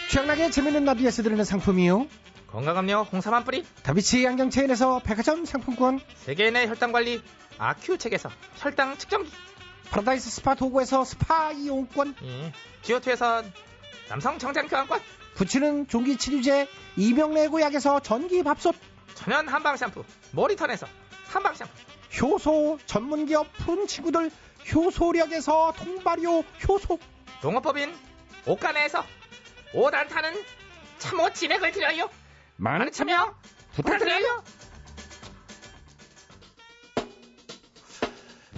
[0.09, 2.07] 최양락의 재밌는 라디오에서 드리는 상품이요.
[2.47, 7.21] 건강음료 홍삼 한 뿌리, 다비치 안경 체인에서 백화점 상품권, 세계인의 혈당관리
[7.57, 9.31] 아큐첵에서 혈당 측정기,
[9.89, 12.51] 파라다이스 스파 도고에서 스파 이용권, 예.
[12.83, 13.43] 지오투에서
[14.09, 14.99] 남성 정장 교환권,
[15.35, 18.75] 붙이는 종기 치료제 이명래 고약에서 전기 밥솥,
[19.15, 20.87] 천연 한방 샴푸, 모리턴에서
[21.27, 21.71] 한방 샴푸,
[22.21, 24.29] 효소 전문기업 푸른 친구들
[24.73, 26.99] 효소력에서 통발효 효소,
[27.41, 27.93] 농업법인
[28.45, 29.03] 옷가네에서
[29.73, 30.33] 오단타는
[30.99, 32.09] 참옷 진액을 드려요.
[32.57, 33.35] 많은 참여
[33.75, 34.43] 부탁드려요.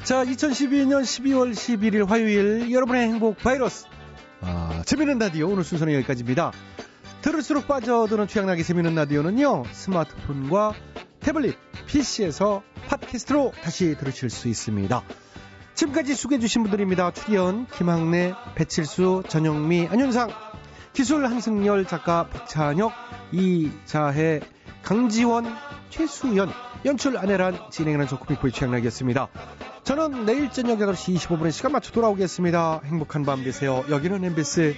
[0.04, 3.88] 자, 2012년 12월 11일 화요일 여러분의 행복 바이러스.
[4.86, 6.52] 아, 재밌는 라디오 오늘 순서는 여기까지입니다.
[7.24, 9.64] 들을수록 빠져드는 취향나게 재밌는 라디오는요.
[9.72, 10.74] 스마트폰과
[11.22, 11.58] 태블릿,
[11.88, 15.02] PC에서 팟캐스트로 다시 들으실 수 있습니다.
[15.74, 17.12] 지금까지 수고해주신 분들입니다.
[17.14, 20.30] 출연 김학래, 배칠수, 전영미, 안윤상,
[20.94, 22.94] 기술 한승열 작가 박찬혁,
[23.32, 24.42] 이자혜,
[24.84, 25.48] 강지원,
[25.90, 26.52] 최수연,
[26.86, 29.30] 연출 안혜란, 진행하는 조코pik보의 취향나기였습니다.
[29.86, 32.82] 저는 내일 저녁 8시 25분에 시간 맞춰 돌아오겠습니다.
[32.86, 33.86] 행복한 밤 되세요.
[33.88, 34.76] 여기는 MBC